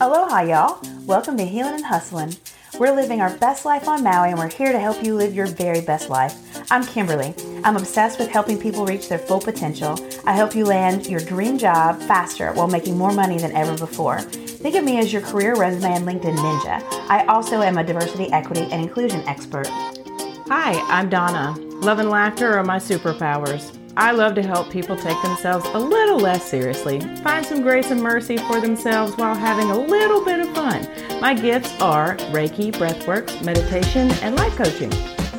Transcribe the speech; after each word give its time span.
Aloha, 0.00 0.42
y'all. 0.42 0.80
Welcome 1.06 1.36
to 1.38 1.44
Healing 1.44 1.74
and 1.74 1.84
Hustling. 1.84 2.36
We're 2.78 2.94
living 2.94 3.20
our 3.20 3.36
best 3.38 3.64
life 3.64 3.88
on 3.88 4.04
Maui 4.04 4.30
and 4.30 4.38
we're 4.38 4.48
here 4.48 4.70
to 4.70 4.78
help 4.78 5.02
you 5.02 5.16
live 5.16 5.34
your 5.34 5.48
very 5.48 5.80
best 5.80 6.08
life. 6.08 6.36
I'm 6.70 6.86
Kimberly. 6.86 7.34
I'm 7.64 7.76
obsessed 7.76 8.20
with 8.20 8.28
helping 8.30 8.60
people 8.60 8.86
reach 8.86 9.08
their 9.08 9.18
full 9.18 9.40
potential. 9.40 9.98
I 10.24 10.34
help 10.34 10.54
you 10.54 10.64
land 10.66 11.08
your 11.08 11.18
dream 11.18 11.58
job 11.58 12.00
faster 12.02 12.52
while 12.52 12.68
making 12.68 12.96
more 12.96 13.10
money 13.10 13.38
than 13.38 13.50
ever 13.56 13.76
before. 13.76 14.20
Think 14.20 14.76
of 14.76 14.84
me 14.84 14.98
as 14.98 15.12
your 15.12 15.22
career 15.22 15.56
resume 15.56 15.92
and 15.92 16.06
LinkedIn 16.06 16.36
ninja. 16.36 16.80
I 17.10 17.26
also 17.26 17.60
am 17.62 17.76
a 17.76 17.82
diversity, 17.82 18.30
equity, 18.30 18.68
and 18.70 18.80
inclusion 18.80 19.22
expert. 19.22 19.66
Hi, 19.66 20.74
I'm 20.86 21.08
Donna. 21.10 21.56
Love 21.80 21.98
and 21.98 22.08
laughter 22.08 22.56
are 22.56 22.62
my 22.62 22.78
superpowers. 22.78 23.77
I 24.00 24.12
love 24.12 24.36
to 24.36 24.42
help 24.42 24.70
people 24.70 24.94
take 24.94 25.20
themselves 25.22 25.66
a 25.74 25.78
little 25.80 26.20
less 26.20 26.48
seriously, 26.48 27.00
find 27.24 27.44
some 27.44 27.62
grace 27.62 27.90
and 27.90 28.00
mercy 28.00 28.36
for 28.36 28.60
themselves 28.60 29.16
while 29.16 29.34
having 29.34 29.72
a 29.72 29.76
little 29.76 30.24
bit 30.24 30.38
of 30.38 30.54
fun. 30.54 30.86
My 31.20 31.34
gifts 31.34 31.72
are 31.80 32.16
Reiki, 32.30 32.70
breathworks, 32.70 33.44
meditation, 33.44 34.08
and 34.22 34.36
life 34.36 34.54
coaching. 34.54 34.90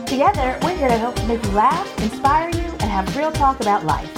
Together, 0.06 0.60
we're 0.62 0.76
here 0.76 0.90
to 0.90 0.98
help 0.98 1.16
make 1.26 1.42
you 1.42 1.52
laugh, 1.52 1.88
inspire 2.02 2.50
you, 2.50 2.60
and 2.60 2.92
have 2.92 3.16
real 3.16 3.32
talk 3.32 3.62
about 3.62 3.86
life. 3.86 4.14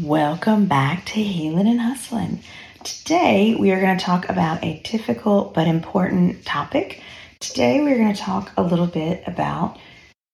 Welcome 0.00 0.66
back 0.66 1.04
to 1.06 1.22
Healing 1.22 1.68
and 1.68 1.80
Hustling. 1.80 2.42
Today, 2.82 3.54
we 3.54 3.70
are 3.70 3.80
going 3.80 3.96
to 3.96 4.04
talk 4.04 4.28
about 4.28 4.64
a 4.64 4.80
difficult 4.80 5.54
but 5.54 5.68
important 5.68 6.44
topic. 6.44 7.04
Today, 7.38 7.80
we're 7.80 7.98
going 7.98 8.12
to 8.12 8.20
talk 8.20 8.50
a 8.56 8.64
little 8.64 8.88
bit 8.88 9.22
about 9.28 9.78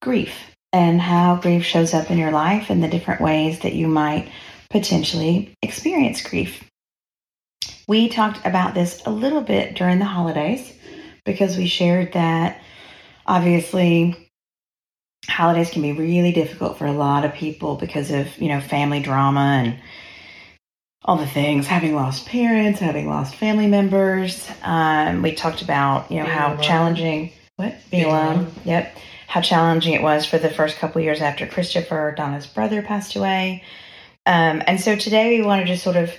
grief 0.05 0.55
and 0.73 1.01
how 1.01 1.37
grief 1.37 1.65
shows 1.65 1.95
up 1.95 2.11
in 2.11 2.19
your 2.19 2.31
life 2.31 2.69
and 2.69 2.83
the 2.83 2.89
different 2.89 3.21
ways 3.21 3.61
that 3.61 3.75
you 3.75 3.89
might 3.89 4.29
potentially 4.71 5.55
experience 5.63 6.21
grief. 6.21 6.69
We 7.89 8.09
talked 8.09 8.45
about 8.47 8.75
this 8.75 9.03
a 9.07 9.11
little 9.11 9.41
bit 9.41 9.77
during 9.77 9.99
the 9.99 10.05
holidays 10.05 10.73
because 11.25 11.57
we 11.57 11.67
shared 11.67 12.13
that 12.13 12.61
obviously 13.27 14.31
holidays 15.29 15.71
can 15.71 15.81
be 15.81 15.93
really 15.93 16.33
difficult 16.33 16.77
for 16.77 16.87
a 16.87 16.93
lot 16.93 17.25
of 17.25 17.33
people 17.35 17.77
because 17.77 18.11
of, 18.11 18.37
you 18.39 18.49
know, 18.49 18.61
family 18.61 19.01
drama 19.01 19.63
and 19.65 19.79
all 21.05 21.17
the 21.17 21.27
things, 21.27 21.67
having 21.67 21.95
lost 21.95 22.27
parents, 22.27 22.81
having 22.81 23.09
lost 23.09 23.37
family 23.37 23.67
members. 23.67 24.51
Um, 24.63 25.23
we 25.23 25.35
talked 25.35 25.63
about, 25.63 26.11
you 26.11 26.19
know, 26.19 26.25
being 26.25 26.37
how 26.37 26.49
alone. 26.49 26.63
challenging, 26.63 27.33
what? 27.57 27.75
Being, 27.91 28.03
being 28.03 28.05
alone. 28.07 28.35
alone. 28.35 28.53
Yep 28.65 28.97
how 29.35 29.41
challenging 29.41 29.95
it 29.95 30.01
was 30.01 30.25
for 30.25 30.39
the 30.39 30.49
first 30.49 30.79
couple 30.79 31.01
years 31.01 31.21
after 31.21 31.45
Christopher, 31.45 32.15
Donna's 32.17 32.47
brother, 32.47 32.83
passed 32.83 33.17
away. 33.17 33.65
Um, 34.27 34.63
and 34.65 34.81
so 34.81 34.95
today 34.95 35.41
we 35.41 35.45
want 35.45 35.61
to 35.61 35.67
just 35.67 35.83
sort 35.83 35.97
of 35.97 36.15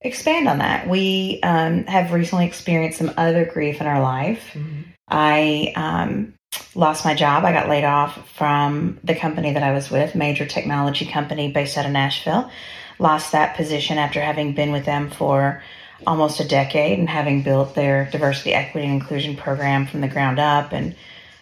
expand 0.00 0.48
on 0.48 0.56
that. 0.56 0.88
We 0.88 1.40
um, 1.42 1.84
have 1.84 2.14
recently 2.14 2.46
experienced 2.46 2.96
some 2.96 3.12
other 3.18 3.44
grief 3.44 3.82
in 3.82 3.86
our 3.86 4.00
life. 4.00 4.52
Mm-hmm. 4.54 4.80
I 5.06 5.74
um, 5.76 6.32
lost 6.74 7.04
my 7.04 7.14
job. 7.14 7.44
I 7.44 7.52
got 7.52 7.68
laid 7.68 7.84
off 7.84 8.26
from 8.30 8.98
the 9.04 9.14
company 9.14 9.52
that 9.52 9.62
I 9.62 9.72
was 9.72 9.90
with, 9.90 10.14
major 10.14 10.46
technology 10.46 11.04
company 11.04 11.52
based 11.52 11.76
out 11.76 11.84
of 11.84 11.92
Nashville. 11.92 12.50
Lost 12.98 13.32
that 13.32 13.54
position 13.54 13.98
after 13.98 14.22
having 14.22 14.54
been 14.54 14.72
with 14.72 14.86
them 14.86 15.10
for 15.10 15.62
almost 16.06 16.40
a 16.40 16.48
decade 16.48 16.98
and 16.98 17.10
having 17.10 17.42
built 17.42 17.74
their 17.74 18.08
diversity, 18.10 18.54
equity, 18.54 18.86
and 18.86 18.94
inclusion 18.94 19.36
program 19.36 19.86
from 19.86 20.00
the 20.00 20.08
ground 20.08 20.38
up 20.38 20.72
and 20.72 20.96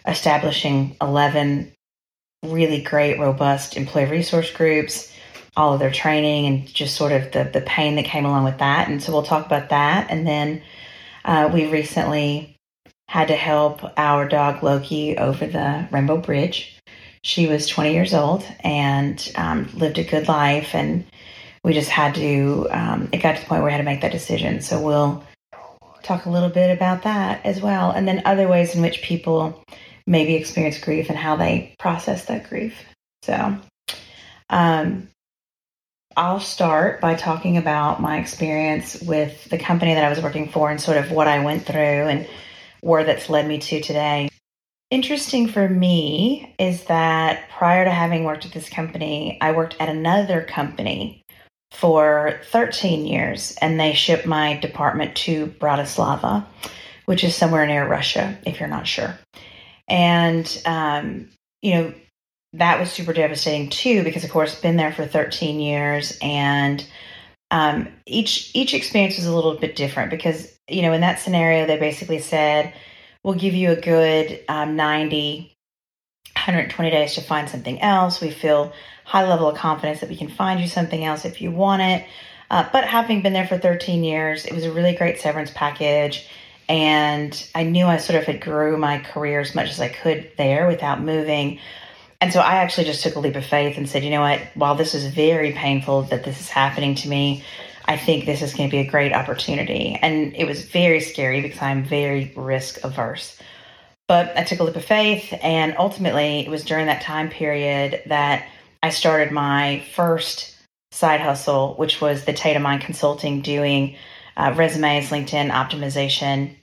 establishing 0.09 0.97
11 1.01 1.73
really 2.45 2.83
great, 2.83 3.19
robust 3.19 3.77
employee 3.77 4.07
resource 4.07 4.51
groups, 4.51 5.13
all 5.57 5.75
of 5.75 5.81
their 5.81 5.91
training, 5.91 6.47
and 6.47 6.67
just 6.67 6.97
sort 6.97 7.13
of 7.13 7.31
the, 7.33 7.45
the 7.53 7.61
pain 7.61 7.97
that 7.97 8.05
came 8.05 8.25
along 8.25 8.45
with 8.45 8.59
that. 8.59 8.89
And 8.89 9.03
so 9.03 9.13
we'll 9.13 9.23
talk 9.23 9.45
about 9.45 9.71
that. 9.71 10.11
And 10.11 10.27
then 10.27 10.63
uh, 11.25 11.51
we 11.53 11.67
recently 11.67 12.57
had 13.09 13.29
to 13.29 13.37
help 13.37 13.81
our 13.97 14.29
dog 14.29 14.63
Loki 14.63 15.17
over 15.19 15.47
the 15.47 15.89
Rainbow 15.91 16.19
Bridge. 16.19 16.79
She 17.23 17.47
was 17.47 17.67
20 17.67 17.93
years 17.93 18.15
old 18.15 18.47
and 18.61 19.33
um, 19.35 19.69
lived 19.75 19.99
a 19.99 20.05
good 20.05 20.29
life. 20.29 20.75
And 20.75 21.05
we 21.65 21.73
just 21.73 21.91
had 21.91 22.15
to, 22.15 22.69
um, 22.71 23.09
it 23.13 23.19
got 23.19 23.35
to 23.37 23.43
the 23.43 23.47
point 23.47 23.63
where 23.63 23.71
we 23.71 23.73
had 23.73 23.79
to 23.79 23.85
make 23.85 24.03
that 24.03 24.13
decision. 24.13 24.61
So 24.61 24.81
we'll 24.81 25.25
talk 26.03 26.27
a 26.27 26.31
little 26.31 26.49
bit 26.49 26.71
about 26.71 27.03
that 27.03 27.45
as 27.45 27.61
well. 27.61 27.91
And 27.91 28.07
then 28.07 28.23
other 28.25 28.47
ways 28.47 28.75
in 28.75 28.83
which 28.83 29.03
people 29.03 29.65
maybe 30.09 30.35
experience 30.35 30.79
grief 30.79 31.11
and 31.11 31.19
how 31.19 31.37
they 31.37 31.75
process 31.79 32.25
that 32.25 32.49
grief. 32.49 32.75
So, 33.23 33.59
um, 34.49 35.09
I'll 36.17 36.41
start 36.41 37.01
by 37.01 37.15
talking 37.15 37.59
about 37.59 38.01
my 38.01 38.19
experience 38.19 39.01
with 39.03 39.45
the 39.51 39.59
company 39.59 39.95
that 39.95 40.05
I 40.05 40.09
was 40.09 40.21
working 40.21 40.49
for 40.49 40.71
and 40.71 40.81
sort 40.81 40.97
of 40.97 41.13
what 41.13 41.29
I 41.29 41.45
went 41.45 41.65
through 41.65 41.77
and 41.77 42.27
where 42.81 43.05
that's 43.05 43.29
led 43.29 43.47
me 43.47 43.59
to 43.59 43.81
today. 43.81 44.29
Interesting 44.91 45.47
for 45.47 45.69
me 45.69 46.55
is 46.59 46.85
that 46.85 47.49
prior 47.51 47.85
to 47.85 47.91
having 47.91 48.25
worked 48.25 48.47
at 48.47 48.53
this 48.53 48.71
company, 48.71 49.39
I 49.41 49.53
worked 49.53 49.77
at 49.79 49.91
another 49.91 50.43
company 50.43 51.23
for 51.71 52.41
13 52.51 53.07
years 53.07 53.57
and 53.61 53.79
they 53.79 53.93
shipped 53.93 54.27
my 54.27 54.57
department 54.57 55.15
to 55.17 55.49
Bratislava, 55.61 56.47
which 57.05 57.23
is 57.23 57.37
somewhere 57.37 57.67
near 57.67 57.87
Russia, 57.87 58.39
if 58.47 58.59
you're 58.59 58.69
not 58.69 58.87
sure. 58.87 59.19
And, 59.89 60.63
um, 60.67 61.29
you 61.63 61.75
know, 61.75 61.95
that 62.55 62.81
was 62.81 62.91
super 62.91 63.13
devastating 63.13 63.69
too, 63.71 64.05
because 64.05 64.25
of 64.25 64.31
course, 64.31 64.61
been 64.61 64.77
there 64.77 64.93
for 64.93 65.07
13 65.07 65.61
years 65.61 66.19
and, 66.23 66.85
um, 67.51 67.89
each, 68.07 68.51
each 68.55 68.75
experience 68.75 69.17
was 69.17 69.27
a 69.27 69.35
little 69.35 69.57
bit 69.57 69.77
different 69.77 70.11
because, 70.11 70.55
you 70.69 70.83
know, 70.83 70.93
in 70.93 71.01
that 71.01 71.19
scenario, 71.19 71.67
they 71.67 71.79
basically 71.79 72.19
said, 72.19 72.75
we'll 73.25 73.35
give 73.35 73.55
you 73.55 73.71
a 73.71 73.81
good, 73.81 74.45
um, 74.49 74.77
90, 74.77 75.55
120 76.35 76.91
days 76.91 77.15
to 77.15 77.21
find 77.23 77.49
something 77.49 77.81
else. 77.81 78.21
We 78.21 78.31
feel 78.31 78.73
high 79.05 79.27
level 79.27 79.49
of 79.49 79.57
confidence 79.57 80.01
that 80.01 80.11
we 80.11 80.17
can 80.17 80.29
find 80.29 80.61
you 80.61 80.69
something 80.69 81.05
else 81.05 81.25
if 81.25 81.41
you 81.41 81.51
want 81.51 81.83
it. 81.83 82.07
Uh, 82.51 82.69
but 82.73 82.85
having 82.85 83.23
been 83.23 83.33
there 83.33 83.47
for 83.47 83.59
13 83.59 84.05
years, 84.05 84.47
it 84.47 84.53
was 84.53 84.65
a 84.65 84.73
really 84.73 84.95
great 84.95 85.19
severance 85.19 85.51
package 85.51 86.29
and 86.69 87.49
I 87.55 87.63
knew 87.65 87.87
I 87.87 87.97
sort 87.97 88.19
of 88.19 88.25
had 88.25 88.41
grew 88.41 88.77
my 88.77 88.99
career 88.99 89.41
as 89.41 89.55
much 89.55 89.71
as 89.71 89.81
I 89.81 89.89
could 89.89 90.31
there 90.37 90.67
without 90.67 91.01
moving. 91.01 91.59
And 92.21 92.33
so 92.33 92.41
I 92.41 92.57
actually 92.57 92.85
just 92.85 93.03
took 93.03 93.15
a 93.15 93.21
leap 93.21 93.37
of 93.37 93.47
faith 93.47 93.79
and 93.79 93.89
said, 93.89 94.05
you 94.05 94.11
know 94.11 94.21
what, 94.21 94.41
while 94.55 94.75
this 94.75 94.95
is 94.95 95.07
very 95.07 95.53
painful 95.53 96.03
that 96.03 96.25
this 96.25 96.41
is 96.41 96.49
happening 96.49 96.95
to 96.97 97.09
me, 97.09 97.45
I 97.85 97.97
think 97.97 98.27
this 98.27 98.43
is 98.43 98.55
going 98.55 98.69
to 98.69 98.77
be 98.77 98.87
a 98.87 98.91
great 98.91 99.15
opportunity. 99.15 99.99
And 100.03 100.35
it 100.37 100.45
was 100.45 100.69
very 100.69 101.01
scary 101.01 101.41
because 101.41 101.63
I'm 101.63 101.85
very 101.85 102.33
risk 102.37 102.85
averse. 102.85 103.41
But 104.09 104.37
I 104.37 104.45
took 104.45 104.59
a 104.61 104.65
leap 104.65 104.77
of 104.77 104.85
faith, 104.85 105.35
and 105.43 105.75
ultimately, 105.79 106.41
it 106.41 106.49
was 106.49 106.65
during 106.65 106.87
that 106.87 107.03
time 107.03 107.29
period 107.29 108.03
that 108.07 108.47
I 108.83 108.89
started 108.89 109.33
my 109.33 109.85
first 109.95 110.57
side 110.91 111.21
hustle, 111.21 111.75
which 111.75 112.01
was 112.01 112.25
the 112.25 112.33
Tate 112.33 112.61
Mind 112.61 112.83
Consulting, 112.83 113.43
doing 113.43 113.97
uh, 114.39 114.55
resumes, 114.57 115.11
LinkedIn 115.11 115.51
optimization. 115.51 116.55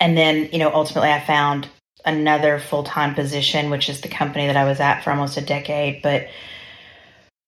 And 0.00 0.16
then, 0.16 0.48
you 0.52 0.58
know, 0.58 0.72
ultimately 0.72 1.10
I 1.10 1.20
found 1.20 1.68
another 2.04 2.58
full 2.58 2.82
time 2.82 3.14
position, 3.14 3.70
which 3.70 3.88
is 3.88 4.00
the 4.00 4.08
company 4.08 4.46
that 4.46 4.56
I 4.56 4.64
was 4.64 4.80
at 4.80 5.02
for 5.04 5.10
almost 5.10 5.36
a 5.36 5.42
decade. 5.42 6.02
But 6.02 6.28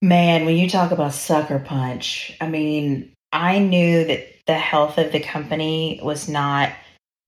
man, 0.03 0.45
when 0.45 0.57
you 0.57 0.69
talk 0.69 0.93
about 0.93 1.15
sucker 1.15 1.59
punch, 1.59 2.37
I 2.41 2.49
mean, 2.49 3.13
I 3.33 3.59
knew 3.59 4.05
that 4.05 4.27
the 4.47 4.55
health 4.55 4.99
of 4.99 5.11
the 5.11 5.21
company 5.21 5.99
was 6.03 6.29
not 6.29 6.71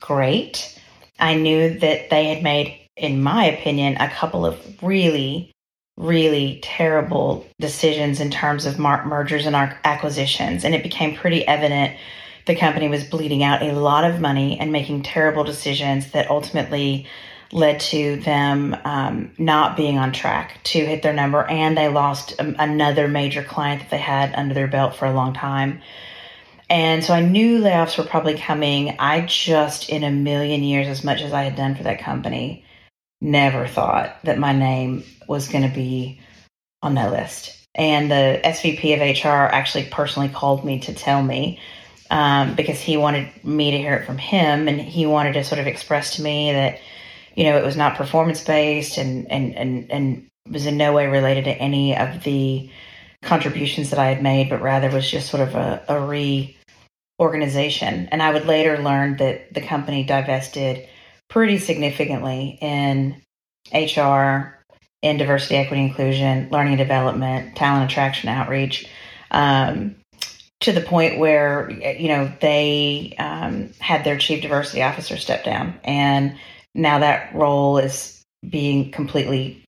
great. 0.01 0.78
I 1.19 1.34
knew 1.34 1.78
that 1.78 2.11
they 2.11 2.27
had 2.27 2.43
made, 2.43 2.78
in 2.97 3.23
my 3.23 3.47
opinion, 3.47 3.97
a 3.97 4.11
couple 4.11 4.45
of 4.45 4.61
really 4.83 5.51
really 5.97 6.61
terrible 6.62 7.47
decisions 7.59 8.21
in 8.21 8.31
terms 8.31 8.67
of 8.67 8.79
mergers 8.79 9.47
and 9.47 9.57
acquisitions. 9.57 10.65
And 10.65 10.75
it 10.75 10.83
became 10.83 11.16
pretty 11.16 11.47
evident 11.47 11.97
the 12.47 12.54
company 12.54 12.89
was 12.89 13.04
bleeding 13.04 13.43
out 13.43 13.63
a 13.63 13.72
lot 13.72 14.04
of 14.09 14.21
money 14.21 14.59
and 14.59 14.71
making 14.71 15.03
terrible 15.03 15.43
decisions 15.43 16.13
that 16.13 16.31
ultimately 16.31 17.07
led 17.53 17.81
to 17.81 18.16
them 18.21 18.77
um, 18.84 19.31
not 19.39 19.77
being 19.77 19.98
on 19.98 20.13
track 20.13 20.60
to 20.65 20.84
hit 20.84 21.03
their 21.03 21.13
number. 21.13 21.45
And 21.45 21.77
they 21.77 21.89
lost 21.89 22.34
um, 22.39 22.57
another 22.59 23.09
major 23.09 23.42
client 23.42 23.81
that 23.83 23.91
they 23.91 23.99
had 23.99 24.34
under 24.34 24.54
their 24.54 24.66
belt 24.66 24.97
for 24.97 25.07
a 25.07 25.13
long 25.13 25.33
time. 25.33 25.81
And 26.69 27.04
so 27.04 27.15
I 27.15 27.21
knew 27.21 27.60
layoffs 27.60 27.97
were 27.97 28.04
probably 28.04 28.37
coming. 28.37 28.97
I 28.99 29.22
just, 29.22 29.89
in 29.89 30.03
a 30.03 30.10
million 30.10 30.63
years, 30.63 30.89
as 30.89 31.04
much 31.04 31.22
as 31.22 31.33
I 31.33 31.45
had 31.45 31.54
done 31.54 31.77
for 31.77 31.84
that 31.84 32.01
company, 32.01 32.65
never 33.21 33.66
thought 33.66 34.16
that 34.24 34.39
my 34.39 34.53
name 34.53 35.04
was 35.28 35.48
going 35.48 35.68
to 35.68 35.74
be 35.74 36.21
on 36.83 36.95
that 36.95 37.13
list. 37.13 37.57
And 37.74 38.10
the 38.10 38.41
SVP 38.45 38.95
of 38.95 39.24
HR 39.24 39.53
actually 39.53 39.84
personally 39.84 40.28
called 40.28 40.65
me 40.65 40.80
to 40.80 40.95
tell 40.95 41.22
me 41.22 41.60
um, 42.10 42.54
because 42.54 42.80
he 42.80 42.97
wanted 42.97 43.28
me 43.45 43.71
to 43.71 43.78
hear 43.78 43.95
it 43.95 44.07
from 44.07 44.18
him 44.18 44.68
and 44.68 44.80
he 44.80 45.07
wanted 45.07 45.34
to 45.34 45.45
sort 45.45 45.59
of 45.59 45.66
express 45.66 46.16
to 46.16 46.22
me 46.22 46.53
that, 46.53 46.80
you 47.34 47.45
know, 47.45 47.57
it 47.57 47.65
was 47.65 47.77
not 47.77 47.97
performance 47.97 48.42
based 48.42 48.97
and, 48.97 49.30
and, 49.30 49.54
and, 49.57 49.91
and 49.91 50.27
was 50.48 50.66
in 50.66 50.77
no 50.77 50.92
way 50.92 51.07
related 51.07 51.45
to 51.45 51.53
any 51.53 51.97
of 51.97 52.22
the 52.22 52.71
contributions 53.22 53.91
that 53.91 53.98
I 53.98 54.07
had 54.07 54.22
made, 54.22 54.48
but 54.48 54.63
rather 54.63 54.91
was 54.91 55.10
just 55.10 55.28
sort 55.28 55.47
of 55.47 55.54
a, 55.54 55.84
a 55.89 56.01
reorganization. 57.18 58.09
And 58.10 58.22
I 58.22 58.33
would 58.33 58.47
later 58.47 58.78
learn 58.78 59.16
that 59.16 59.53
the 59.53 59.60
company 59.60 60.04
divested 60.04 60.89
pretty 61.28 61.59
significantly 61.59 62.59
in 62.61 63.21
HR, 63.73 64.59
in 65.03 65.17
diversity, 65.17 65.57
equity, 65.57 65.83
inclusion, 65.83 66.49
learning 66.51 66.75
and 66.75 66.78
development, 66.78 67.57
talent 67.57 67.91
attraction, 67.91 68.28
outreach, 68.28 68.89
um, 69.31 69.97
to 70.61 70.73
the 70.73 70.81
point 70.81 71.19
where 71.19 71.71
you 71.71 72.09
know 72.09 72.33
they 72.41 73.15
um, 73.19 73.71
had 73.78 74.05
their 74.05 74.17
chief 74.17 74.43
diversity 74.43 74.83
officer 74.83 75.17
step 75.17 75.45
down, 75.45 75.78
and 75.84 76.37
now 76.75 76.99
that 76.99 77.34
role 77.34 77.78
is 77.78 78.23
being 78.49 78.91
completely 78.91 79.63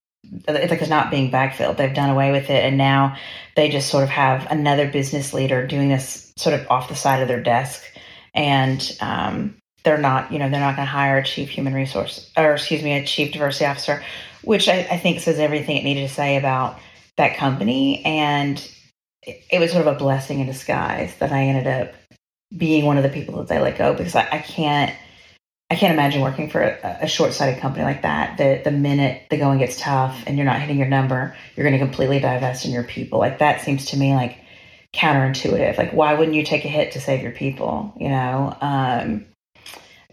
it's 0.46 0.70
like 0.70 0.80
it's 0.80 0.90
not 0.90 1.10
being 1.10 1.30
backfilled. 1.30 1.76
They've 1.76 1.94
done 1.94 2.10
away 2.10 2.32
with 2.32 2.50
it, 2.50 2.64
and 2.64 2.76
now 2.76 3.16
they 3.56 3.68
just 3.68 3.90
sort 3.90 4.04
of 4.04 4.10
have 4.10 4.46
another 4.50 4.90
business 4.90 5.32
leader 5.32 5.66
doing 5.66 5.88
this 5.88 6.32
sort 6.36 6.58
of 6.58 6.66
off 6.70 6.88
the 6.88 6.94
side 6.94 7.22
of 7.22 7.28
their 7.28 7.42
desk, 7.42 7.82
and 8.34 8.96
um, 9.00 9.56
they're 9.84 9.98
not, 9.98 10.32
you 10.32 10.38
know, 10.38 10.50
they're 10.50 10.60
not 10.60 10.76
going 10.76 10.86
to 10.86 10.90
hire 10.90 11.18
a 11.18 11.24
chief 11.24 11.48
human 11.48 11.72
resource 11.72 12.30
or 12.36 12.54
excuse 12.54 12.82
me, 12.82 12.92
a 12.92 13.04
chief 13.04 13.32
diversity 13.32 13.66
officer, 13.66 14.02
which 14.42 14.68
I, 14.68 14.80
I 14.90 14.98
think 14.98 15.20
says 15.20 15.38
everything 15.38 15.76
it 15.76 15.84
needed 15.84 16.08
to 16.08 16.14
say 16.14 16.36
about 16.36 16.78
that 17.16 17.36
company, 17.36 18.02
and 18.04 18.58
it, 19.22 19.44
it, 19.50 19.58
was 19.58 19.72
sort 19.72 19.86
of 19.86 19.94
a 19.94 19.98
blessing 19.98 20.40
in 20.40 20.46
disguise 20.46 21.14
that 21.18 21.32
I 21.32 21.42
ended 21.42 21.66
up 21.66 21.94
being 22.56 22.86
one 22.86 22.96
of 22.96 23.02
the 23.02 23.08
people 23.10 23.36
that 23.38 23.48
they 23.48 23.58
let 23.58 23.76
go 23.76 23.92
because 23.92 24.14
I, 24.14 24.26
I 24.32 24.38
can't 24.38 24.94
I 25.70 25.74
can't 25.74 25.92
imagine 25.92 26.22
working 26.22 26.48
for 26.48 26.62
a, 26.62 26.98
a 27.02 27.06
short-sighted 27.06 27.60
company 27.60 27.84
like 27.84 28.02
that. 28.02 28.38
The 28.38 28.62
the 28.64 28.70
minute 28.70 29.24
the 29.28 29.36
going 29.36 29.58
gets 29.58 29.78
tough 29.78 30.22
and 30.26 30.36
you're 30.36 30.46
not 30.46 30.60
hitting 30.60 30.78
your 30.78 30.88
number, 30.88 31.36
you're 31.54 31.68
going 31.68 31.78
to 31.78 31.84
completely 31.84 32.20
divest 32.20 32.64
in 32.64 32.70
your 32.70 32.84
people. 32.84 33.18
Like 33.18 33.38
that 33.40 33.60
seems 33.60 33.86
to 33.86 33.96
me 33.98 34.14
like 34.14 34.38
counterintuitive. 34.94 35.76
Like 35.76 35.92
why 35.92 36.14
wouldn't 36.14 36.36
you 36.36 36.44
take 36.44 36.64
a 36.64 36.68
hit 36.68 36.92
to 36.92 37.00
save 37.00 37.22
your 37.22 37.32
people? 37.32 37.92
You 37.98 38.08
know. 38.08 38.56
Um, 38.60 39.26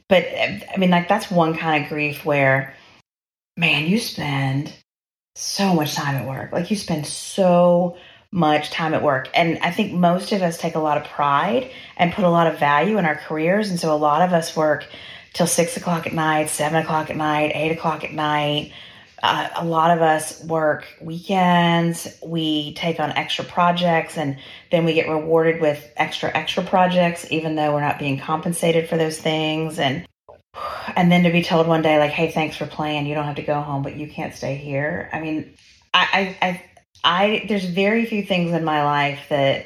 but 0.10 0.24
I 0.24 0.76
mean, 0.78 0.90
like 0.90 1.08
that's 1.08 1.32
one 1.32 1.58
kind 1.58 1.84
of 1.84 1.90
grief 1.90 2.26
where, 2.26 2.74
man, 3.58 3.88
you 3.88 4.00
spend 4.00 4.74
so 5.36 5.74
much 5.74 5.96
time 5.96 6.16
at 6.16 6.28
work. 6.28 6.52
Like 6.52 6.70
you 6.70 6.78
spend 6.78 7.06
so 7.06 7.98
much 8.32 8.70
time 8.70 8.94
at 8.94 9.02
work. 9.02 9.30
And 9.34 9.58
I 9.60 9.72
think 9.72 9.94
most 9.94 10.32
of 10.32 10.42
us 10.42 10.58
take 10.58 10.76
a 10.76 10.80
lot 10.80 10.98
of 10.98 11.06
pride 11.06 11.72
and 11.98 12.14
put 12.14 12.26
a 12.26 12.30
lot 12.30 12.48
of 12.48 12.60
value 12.60 12.98
in 12.98 13.06
our 13.06 13.16
careers. 13.16 13.70
And 13.70 13.80
so 13.80 13.94
a 13.94 13.98
lot 13.98 14.22
of 14.22 14.34
us 14.34 14.56
work 14.56 14.86
till 15.34 15.48
six 15.48 15.78
o'clock 15.78 16.06
at 16.06 16.14
night, 16.14 16.50
seven 16.50 16.82
o'clock 16.82 17.10
at 17.10 17.16
night, 17.16 17.52
eight 17.56 17.72
o'clock 17.72 18.04
at 18.04 18.14
night. 18.14 18.72
Uh, 19.24 19.50
a 19.56 19.66
lot 19.66 19.92
of 19.92 20.02
us 20.02 20.44
work 20.44 20.86
weekends. 21.02 22.08
We 22.24 22.74
take 22.74 23.00
on 23.00 23.12
extra 23.12 23.46
projects 23.46 24.18
and 24.18 24.38
then 24.72 24.86
we 24.86 24.94
get 24.94 25.08
rewarded 25.08 25.62
with 25.62 25.92
extra, 25.96 26.30
extra 26.36 26.64
projects, 26.64 27.32
even 27.32 27.56
though 27.56 27.74
we're 27.74 27.82
not 27.82 27.98
being 27.98 28.20
compensated 28.20 28.90
for 28.90 28.98
those 28.98 29.18
things. 29.18 29.80
And 29.80 30.06
and 30.96 31.12
then 31.12 31.24
to 31.24 31.32
be 31.32 31.44
told 31.44 31.68
one 31.68 31.82
day 31.82 32.00
like 32.00 32.12
hey 32.12 32.32
thanks 32.32 32.56
for 32.56 32.66
playing 32.66 33.06
you 33.06 33.16
don't 33.16 33.26
have 33.26 33.36
to 33.36 33.42
go 33.42 33.60
home 33.62 33.84
but 33.84 33.96
you 33.96 34.08
can't 34.08 34.34
stay 34.34 34.56
here 34.56 35.10
i 35.12 35.20
mean 35.20 35.54
i 35.94 36.38
i 36.42 36.48
i, 36.48 36.64
I 37.04 37.46
there's 37.48 37.66
very 37.66 38.06
few 38.06 38.24
things 38.24 38.54
in 38.54 38.64
my 38.64 38.84
life 38.84 39.28
that 39.30 39.66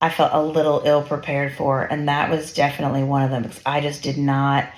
i 0.00 0.10
felt 0.10 0.32
a 0.32 0.42
little 0.42 0.82
ill 0.84 1.02
prepared 1.02 1.54
for 1.54 1.82
and 1.82 2.08
that 2.08 2.30
was 2.30 2.52
definitely 2.52 3.02
one 3.02 3.22
of 3.22 3.30
them 3.30 3.42
because 3.42 3.60
i 3.66 3.80
just 3.80 4.02
did 4.02 4.18
not 4.18 4.68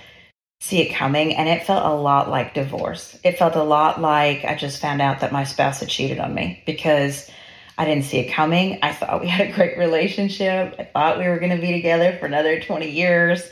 see 0.60 0.80
it 0.82 0.94
coming 0.94 1.34
and 1.34 1.48
it 1.48 1.66
felt 1.66 1.84
a 1.84 1.94
lot 1.94 2.28
like 2.28 2.54
divorce. 2.54 3.18
It 3.24 3.38
felt 3.38 3.56
a 3.56 3.62
lot 3.62 4.00
like 4.00 4.44
I 4.44 4.54
just 4.54 4.80
found 4.80 5.00
out 5.00 5.20
that 5.20 5.32
my 5.32 5.44
spouse 5.44 5.80
had 5.80 5.88
cheated 5.88 6.18
on 6.18 6.34
me 6.34 6.62
because 6.66 7.30
I 7.78 7.86
didn't 7.86 8.04
see 8.04 8.18
it 8.18 8.30
coming. 8.32 8.78
I 8.82 8.92
thought 8.92 9.22
we 9.22 9.28
had 9.28 9.48
a 9.48 9.52
great 9.52 9.78
relationship. 9.78 10.76
I 10.78 10.84
thought 10.84 11.18
we 11.18 11.26
were 11.26 11.38
going 11.38 11.56
to 11.56 11.60
be 11.60 11.72
together 11.72 12.16
for 12.18 12.26
another 12.26 12.60
20 12.60 12.90
years. 12.90 13.48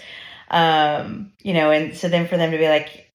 Um, 0.50 1.32
you 1.43 1.55
know, 1.55 1.70
and 1.70 1.96
so 1.96 2.08
then 2.08 2.28
for 2.28 2.37
them 2.37 2.50
to 2.50 2.58
be 2.58 2.69
like, 2.69 3.11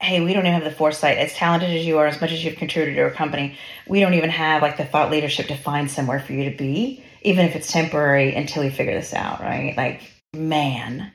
hey, 0.00 0.20
we 0.20 0.32
don't 0.32 0.46
even 0.46 0.60
have 0.60 0.64
the 0.64 0.76
foresight, 0.76 1.18
as 1.18 1.32
talented 1.34 1.70
as 1.70 1.86
you 1.86 1.98
are, 1.98 2.06
as 2.06 2.20
much 2.20 2.32
as 2.32 2.44
you've 2.44 2.56
contributed 2.56 2.96
to 2.96 3.02
our 3.02 3.10
company, 3.10 3.56
we 3.86 4.00
don't 4.00 4.14
even 4.14 4.30
have 4.30 4.60
like 4.60 4.76
the 4.76 4.84
thought 4.84 5.12
leadership 5.12 5.46
to 5.46 5.56
find 5.56 5.88
somewhere 5.88 6.18
for 6.18 6.32
you 6.32 6.50
to 6.50 6.56
be, 6.56 7.04
even 7.22 7.46
if 7.46 7.54
it's 7.54 7.70
temporary 7.70 8.34
until 8.34 8.64
we 8.64 8.70
figure 8.70 8.94
this 8.94 9.14
out, 9.14 9.40
right? 9.40 9.76
Like, 9.76 10.02
man, 10.34 11.12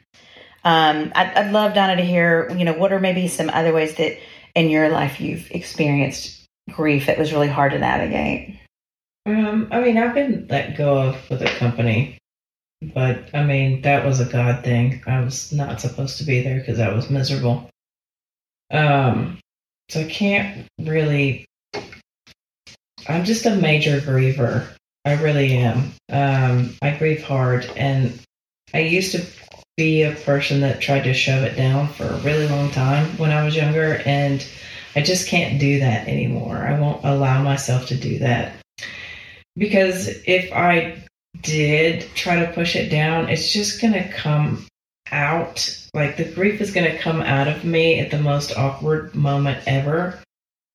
um, 0.68 1.14
I'd, 1.16 1.34
I'd 1.34 1.52
love 1.54 1.74
Donna 1.74 1.96
to 1.96 2.04
hear, 2.04 2.54
you 2.58 2.66
know, 2.66 2.74
what 2.74 2.92
are 2.92 3.00
maybe 3.00 3.30
some 3.30 3.50
other 3.50 3.72
ways 3.72 3.96
that 3.96 4.18
in 4.54 4.69
your 4.69 4.90
life 4.90 5.22
you've 5.22 5.50
experienced 5.50 6.44
grief 6.69 7.06
that 7.06 7.18
was 7.18 7.31
really 7.31 7.48
hard 7.48 7.72
to 7.72 7.80
navigate? 7.80 8.60
Um, 9.25 9.69
I 9.72 9.80
mean, 9.80 9.98
I've 9.98 10.14
been 10.14 10.46
let 10.50 10.75
go 10.75 10.98
of 10.98 11.30
with 11.30 11.42
a 11.42 11.46
company, 11.46 12.18
but 12.81 13.34
I 13.34 13.46
mean, 13.46 13.84
that 13.84 14.06
was 14.06 14.19
a 14.19 14.25
God 14.25 14.66
thing. 14.66 15.02
I 15.08 15.22
was 15.22 15.54
not 15.54 15.80
supposed 15.80 16.18
to 16.18 16.25
be 16.25 16.42
there 16.42 16.60
because 16.60 16.81
I 16.81 16.92
was 16.92 17.10
miserable. 17.10 17.69
Um, 18.69 19.40
so 19.88 20.02
I 20.02 20.04
can't 20.04 20.68
really. 20.80 21.46
I'm 23.08 23.24
just 23.24 23.46
a 23.46 23.56
major 23.56 24.02
griever. 24.02 24.68
I 25.06 25.14
really 25.14 25.54
am. 25.54 25.94
Um, 26.10 26.75
I 26.81 26.92
grieve 26.92 27.24
hard, 27.24 27.64
and 27.78 28.19
I 28.74 28.80
used 28.80 29.14
to 29.14 29.25
be 29.77 30.01
a 30.01 30.12
person 30.12 30.59
that 30.62 30.81
tried 30.81 31.03
to 31.03 31.13
shove 31.13 31.44
it 31.44 31.56
down 31.56 31.88
for 31.89 32.06
a 32.06 32.19
really 32.21 32.47
long 32.47 32.71
time 32.71 33.06
when 33.18 33.31
I 33.31 33.45
was 33.45 33.56
younger, 33.56 34.01
and 34.06 34.45
I 34.95 35.01
just 35.01 35.27
can't 35.27 35.59
do 35.59 35.79
that 35.79 36.07
anymore. 36.07 36.57
I 36.57 36.79
won't 36.79 37.06
allow 37.06 37.44
myself 37.44 37.85
to 37.88 37.95
do 37.95 38.18
that. 38.19 38.53
Because 39.56 40.07
if 40.25 40.51
I 40.51 41.03
did 41.41 42.09
try 42.15 42.44
to 42.44 42.51
push 42.51 42.75
it 42.75 42.89
down, 42.89 43.29
it's 43.29 43.53
just 43.53 43.79
going 43.79 43.94
to 43.94 44.09
come 44.09 44.65
out. 45.12 45.88
Like 45.94 46.18
the 46.18 46.25
grief 46.25 46.59
is 46.59 46.71
going 46.71 46.91
to 46.91 46.97
come 46.97 47.21
out 47.21 47.47
of 47.47 47.63
me 47.63 48.00
at 48.00 48.09
the 48.09 48.19
most 48.19 48.57
awkward 48.57 49.13
moment 49.13 49.63
ever. 49.68 50.19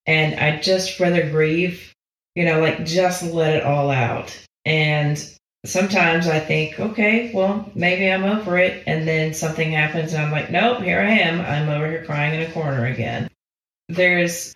And 0.07 0.39
I 0.39 0.61
just 0.61 0.99
rather 1.01 1.29
grieve, 1.29 1.93
you 2.35 2.45
know, 2.45 2.61
like 2.61 2.85
just 2.85 3.23
let 3.25 3.55
it 3.55 3.65
all 3.65 3.91
out. 3.91 4.37
And 4.65 5.19
sometimes 5.65 6.27
I 6.27 6.41
think, 6.41 6.79
okay, 6.81 7.31
well, 7.33 7.71
maybe 7.75 8.11
I'm 8.11 8.25
over 8.25 8.59
it. 8.59 8.83
And 8.87 9.07
then 9.07 9.35
something 9.35 9.71
happens 9.71 10.13
and 10.13 10.23
I'm 10.23 10.33
like, 10.33 10.51
nope, 10.51 10.83
here 10.83 11.01
I 11.01 11.11
am. 11.11 11.41
I'm 11.41 11.69
over 11.69 11.89
here 11.89 12.05
crying 12.05 12.41
in 12.41 12.49
a 12.49 12.53
corner 12.53 12.87
again. 12.87 13.29
There's 13.89 14.53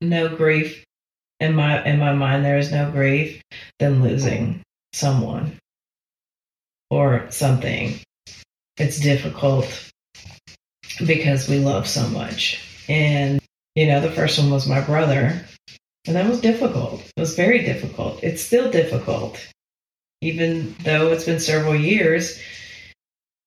no 0.00 0.34
grief 0.34 0.84
in 1.40 1.54
my 1.54 1.84
in 1.84 1.98
my 1.98 2.12
mind 2.12 2.44
there 2.44 2.58
is 2.58 2.72
no 2.72 2.90
grief 2.90 3.42
than 3.78 4.02
losing 4.02 4.62
someone 4.92 5.58
or 6.90 7.26
something. 7.30 7.98
It's 8.76 9.00
difficult 9.00 9.90
because 11.04 11.48
we 11.48 11.58
love 11.58 11.86
so 11.86 12.08
much. 12.08 12.64
And 12.88 13.40
you 13.74 13.86
know, 13.86 14.00
the 14.00 14.10
first 14.10 14.38
one 14.38 14.50
was 14.50 14.68
my 14.68 14.80
brother. 14.80 15.44
And 16.06 16.16
that 16.16 16.28
was 16.28 16.40
difficult. 16.40 17.02
It 17.16 17.20
was 17.20 17.36
very 17.36 17.62
difficult. 17.64 18.22
It's 18.22 18.42
still 18.42 18.70
difficult 18.70 19.46
even 20.20 20.74
though 20.82 21.12
it's 21.12 21.24
been 21.24 21.40
several 21.40 21.74
years, 21.74 22.40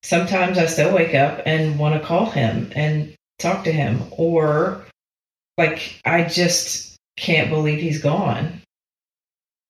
sometimes 0.02 0.58
I 0.58 0.66
still 0.66 0.94
wake 0.94 1.14
up 1.14 1.42
and 1.46 1.78
want 1.78 2.00
to 2.00 2.06
call 2.06 2.30
him 2.30 2.70
and 2.74 3.14
talk 3.38 3.64
to 3.64 3.72
him. 3.72 4.02
Or, 4.12 4.84
like, 5.58 6.00
I 6.04 6.24
just 6.24 6.96
can't 7.16 7.50
believe 7.50 7.80
he's 7.80 8.02
gone. 8.02 8.62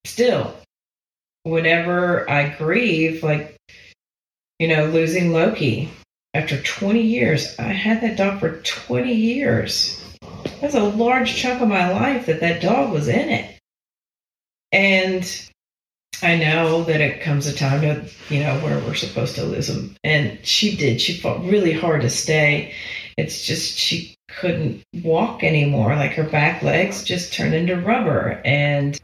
Still, 0.04 0.56
whenever 1.44 2.28
I 2.30 2.50
grieve, 2.50 3.22
like, 3.22 3.56
you 4.58 4.68
know, 4.68 4.86
losing 4.86 5.32
Loki 5.32 5.90
after 6.34 6.60
20 6.62 7.00
years, 7.00 7.58
I 7.58 7.64
had 7.64 8.00
that 8.00 8.16
dog 8.16 8.40
for 8.40 8.60
20 8.62 9.12
years. 9.12 9.98
That's 10.60 10.74
a 10.74 10.82
large 10.82 11.34
chunk 11.34 11.60
of 11.60 11.68
my 11.68 11.90
life 11.92 12.26
that 12.26 12.40
that 12.40 12.62
dog 12.62 12.92
was 12.92 13.08
in 13.08 13.28
it. 13.28 13.58
And 14.70 15.51
I 16.20 16.36
know 16.36 16.84
that 16.84 17.00
it 17.00 17.22
comes 17.22 17.46
a 17.46 17.52
time 17.52 17.80
to, 17.80 18.04
you 18.28 18.40
know, 18.40 18.58
where 18.60 18.78
we're 18.78 18.94
supposed 18.94 19.34
to 19.36 19.44
lose 19.44 19.66
them. 19.66 19.96
And 20.04 20.38
she 20.46 20.76
did. 20.76 21.00
She 21.00 21.18
fought 21.18 21.44
really 21.44 21.72
hard 21.72 22.02
to 22.02 22.10
stay. 22.10 22.74
It's 23.16 23.44
just 23.44 23.76
she 23.76 24.14
couldn't 24.28 24.82
walk 25.02 25.42
anymore. 25.42 25.94
Like 25.96 26.12
her 26.12 26.24
back 26.24 26.62
legs 26.62 27.02
just 27.02 27.32
turned 27.32 27.54
into 27.54 27.80
rubber. 27.80 28.40
And 28.44 28.98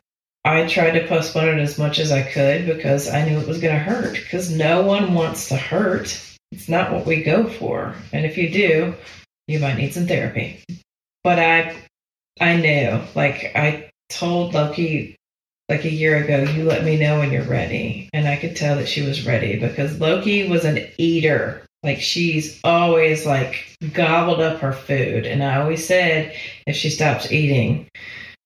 I 0.44 0.66
tried 0.66 0.92
to 0.92 1.08
postpone 1.08 1.58
it 1.58 1.62
as 1.62 1.78
much 1.78 1.98
as 1.98 2.12
I 2.12 2.22
could 2.22 2.66
because 2.66 3.08
I 3.08 3.28
knew 3.28 3.38
it 3.38 3.48
was 3.48 3.60
going 3.60 3.74
to 3.74 3.80
hurt. 3.80 4.14
Because 4.14 4.50
no 4.50 4.82
one 4.82 5.14
wants 5.14 5.48
to 5.48 5.56
hurt. 5.56 6.24
It's 6.52 6.68
not 6.68 6.92
what 6.92 7.04
we 7.04 7.24
go 7.24 7.48
for. 7.48 7.94
And 8.12 8.26
if 8.26 8.38
you 8.38 8.48
do, 8.50 8.94
you 9.48 9.58
might 9.58 9.76
need 9.76 9.92
some 9.92 10.06
therapy. 10.06 10.62
But 11.24 11.40
I, 11.40 11.76
I 12.40 12.56
knew. 12.56 13.00
Like 13.16 13.52
I 13.56 13.90
told 14.08 14.54
Loki 14.54 15.17
like 15.68 15.84
a 15.84 15.92
year 15.92 16.16
ago, 16.16 16.42
you 16.50 16.64
let 16.64 16.84
me 16.84 16.98
know 16.98 17.18
when 17.18 17.30
you're 17.30 17.42
ready. 17.42 18.08
And 18.12 18.26
I 18.26 18.36
could 18.36 18.56
tell 18.56 18.76
that 18.76 18.88
she 18.88 19.02
was 19.02 19.26
ready 19.26 19.58
because 19.58 20.00
Loki 20.00 20.48
was 20.48 20.64
an 20.64 20.86
eater. 20.96 21.62
Like 21.82 22.00
she's 22.00 22.60
always 22.64 23.26
like 23.26 23.76
gobbled 23.92 24.40
up 24.40 24.60
her 24.60 24.72
food. 24.72 25.26
And 25.26 25.42
I 25.42 25.60
always 25.60 25.86
said, 25.86 26.34
if 26.66 26.74
she 26.76 26.90
stops 26.90 27.30
eating, 27.30 27.88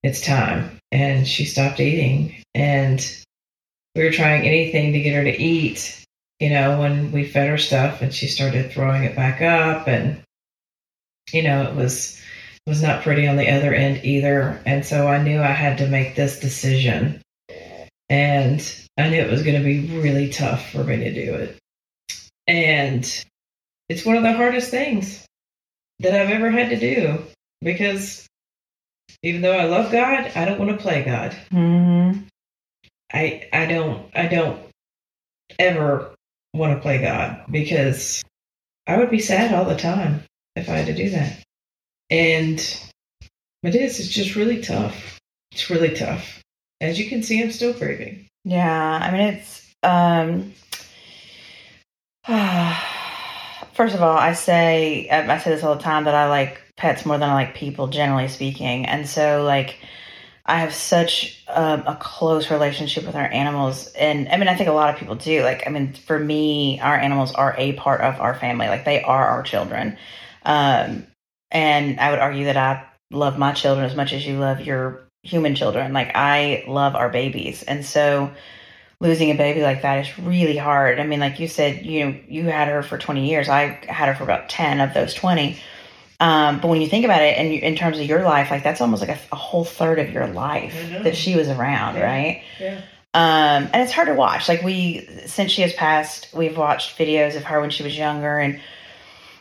it's 0.02 0.21
time. 0.21 0.79
And 0.91 1.26
she 1.26 1.45
stopped 1.45 1.81
eating. 1.81 2.43
And 2.55 3.00
we 3.95 4.05
were 4.05 4.11
trying 4.11 4.47
anything 4.47 4.93
to 4.93 5.00
get 5.00 5.14
her 5.14 5.25
to 5.25 5.41
eat, 5.41 6.05
you 6.41 6.50
know, 6.50 6.81
when 6.81 7.12
we 7.12 7.25
fed 7.25 7.49
her 7.49 7.59
stuff 7.59 8.02
and 8.02 8.12
she 8.12 8.26
started 8.26 8.73
throwing 8.73 9.05
it 9.05 9.17
back 9.17 9.41
up 9.41 9.87
and 9.87 10.23
you 11.33 11.43
know, 11.43 11.62
it 11.62 11.75
was 11.75 12.21
was 12.66 12.83
not 12.83 13.02
pretty 13.02 13.26
on 13.26 13.37
the 13.37 13.50
other 13.50 13.75
end 13.75 14.04
either. 14.04 14.61
And 14.64 14.85
so 14.85 15.09
I 15.09 15.23
knew 15.23 15.40
I 15.40 15.47
had 15.47 15.78
to 15.78 15.88
make 15.88 16.14
this 16.14 16.40
decision. 16.40 17.21
And 18.09 18.75
I 18.99 19.09
knew 19.09 19.21
it 19.21 19.31
was 19.31 19.42
going 19.42 19.59
to 19.59 19.64
be 19.64 19.99
really 19.99 20.31
tough 20.31 20.71
for 20.71 20.85
me 20.85 20.97
to 20.97 21.12
do 21.12 21.35
it. 21.35 21.59
And 22.47 23.25
it's 23.88 24.04
one 24.04 24.16
of 24.16 24.23
the 24.23 24.33
hardest 24.33 24.71
things 24.71 25.26
that 26.00 26.14
I've 26.14 26.31
ever 26.31 26.50
had 26.50 26.71
to 26.71 26.78
do 26.78 27.23
because 27.61 28.26
even 29.23 29.40
though 29.40 29.57
I 29.57 29.64
love 29.64 29.92
God, 29.92 30.33
I 30.35 30.45
don't 30.45 30.59
want 30.59 30.71
to 30.73 30.76
play 30.76 31.04
God. 31.04 31.37
Mm-hmm. 31.52 32.21
I 33.12 33.49
I 33.52 33.66
don't 33.66 34.11
I 34.14 34.26
don't 34.26 34.61
ever 35.59 36.14
want 36.54 36.75
to 36.75 36.81
play 36.81 37.00
God 37.00 37.45
because 37.50 38.23
I 38.87 38.99
would 38.99 39.11
be 39.11 39.21
sad 39.21 39.54
all 39.54 39.64
the 39.64 39.76
time 39.76 40.23
if 40.57 40.69
I 40.69 40.78
had 40.78 40.87
to 40.87 40.95
do 40.95 41.11
that. 41.11 41.42
And 42.11 42.59
it 43.62 43.75
is, 43.75 44.00
it's 44.00 44.09
just 44.09 44.35
really 44.35 44.61
tough. 44.61 45.21
It's 45.52 45.71
really 45.71 45.94
tough. 45.94 46.42
As 46.80 46.99
you 46.99 47.09
can 47.09 47.23
see, 47.23 47.42
I'm 47.42 47.52
still 47.52 47.73
grieving. 47.73 48.26
Yeah, 48.44 48.99
I 49.00 49.11
mean 49.12 49.35
it's 49.35 49.75
um 49.82 50.52
first 53.75 53.94
of 53.94 54.02
all, 54.02 54.16
I 54.16 54.32
say 54.32 55.09
I 55.11 55.38
say 55.38 55.50
this 55.50 55.62
all 55.62 55.76
the 55.76 55.82
time 55.82 56.04
that 56.04 56.14
I 56.14 56.28
like 56.28 56.61
pets 56.76 57.06
more 57.06 57.18
than 57.18 57.28
I 57.28 57.35
like 57.35 57.54
people 57.54 57.87
generally 57.88 58.28
speaking. 58.28 58.87
And 58.87 59.09
so 59.09 59.44
like 59.44 59.78
I 60.44 60.59
have 60.59 60.75
such 60.75 61.44
a, 61.47 61.82
a, 61.87 61.97
close 62.00 62.50
relationship 62.50 63.06
with 63.06 63.14
our 63.14 63.30
animals. 63.30 63.87
And 63.92 64.28
I 64.28 64.37
mean, 64.37 64.49
I 64.49 64.56
think 64.56 64.68
a 64.68 64.73
lot 64.73 64.92
of 64.92 64.99
people 64.99 65.14
do. 65.14 65.42
Like, 65.44 65.68
I 65.68 65.71
mean, 65.71 65.92
for 65.92 66.18
me, 66.18 66.80
our 66.80 66.97
animals 66.97 67.32
are 67.32 67.54
a 67.56 67.75
part 67.75 68.00
of 68.00 68.21
our 68.21 68.35
family. 68.35 68.66
Like, 68.66 68.85
they 68.85 69.02
are 69.02 69.25
our 69.25 69.44
children. 69.44 69.97
Um, 70.44 71.06
and 71.52 72.00
I 72.00 72.11
would 72.11 72.18
argue 72.18 72.47
that 72.47 72.56
I 72.56 72.85
love 73.12 73.38
my 73.38 73.52
children 73.52 73.87
as 73.87 73.94
much 73.94 74.12
as 74.12 74.26
you 74.26 74.38
love 74.38 74.62
your 74.62 75.06
human 75.23 75.54
children. 75.54 75.92
Like, 75.92 76.11
I 76.16 76.64
love 76.66 76.97
our 76.97 77.09
babies. 77.09 77.62
And 77.62 77.85
so, 77.85 78.32
losing 78.99 79.30
a 79.30 79.35
baby 79.35 79.62
like 79.62 79.82
that 79.82 80.06
is 80.06 80.18
really 80.18 80.56
hard. 80.56 80.99
I 80.99 81.04
mean, 81.04 81.21
like 81.21 81.38
you 81.38 81.49
said, 81.49 81.85
you 81.85 82.04
know, 82.04 82.18
you 82.28 82.44
had 82.44 82.68
her 82.68 82.82
for 82.82 82.97
20 82.97 83.28
years. 83.28 83.49
I 83.49 83.78
had 83.88 84.09
her 84.09 84.14
for 84.14 84.25
about 84.25 84.49
10 84.49 84.80
of 84.80 84.94
those 84.94 85.12
20. 85.12 85.59
Um, 86.21 86.61
but 86.61 86.68
when 86.68 86.80
you 86.80 86.87
think 86.87 87.04
about 87.04 87.21
it, 87.21 87.37
and 87.37 87.52
in 87.52 87.75
terms 87.75 87.99
of 87.99 88.06
your 88.06 88.23
life, 88.23 88.50
like 88.50 88.62
that's 88.62 88.80
almost 88.80 89.00
like 89.00 89.11
a, 89.11 89.18
a 89.32 89.37
whole 89.37 89.64
third 89.64 89.99
of 89.99 90.11
your 90.11 90.28
life 90.28 90.73
that 91.02 91.16
she 91.16 91.35
was 91.35 91.49
around, 91.49 91.97
yeah. 91.97 92.04
right? 92.04 92.42
Yeah. 92.61 92.80
Um, 93.14 93.68
and 93.73 93.82
it's 93.82 93.92
hard 93.92 94.06
to 94.06 94.14
watch. 94.14 94.49
Like 94.49 94.62
we, 94.62 95.06
since 95.26 95.50
she 95.50 95.62
has 95.62 95.73
passed, 95.73 96.28
we've 96.32 96.56
watched 96.56 96.97
videos 96.97 97.37
of 97.37 97.42
her 97.44 97.61
when 97.61 97.71
she 97.71 97.82
was 97.82 97.99
younger, 97.99 98.38
and 98.38 98.61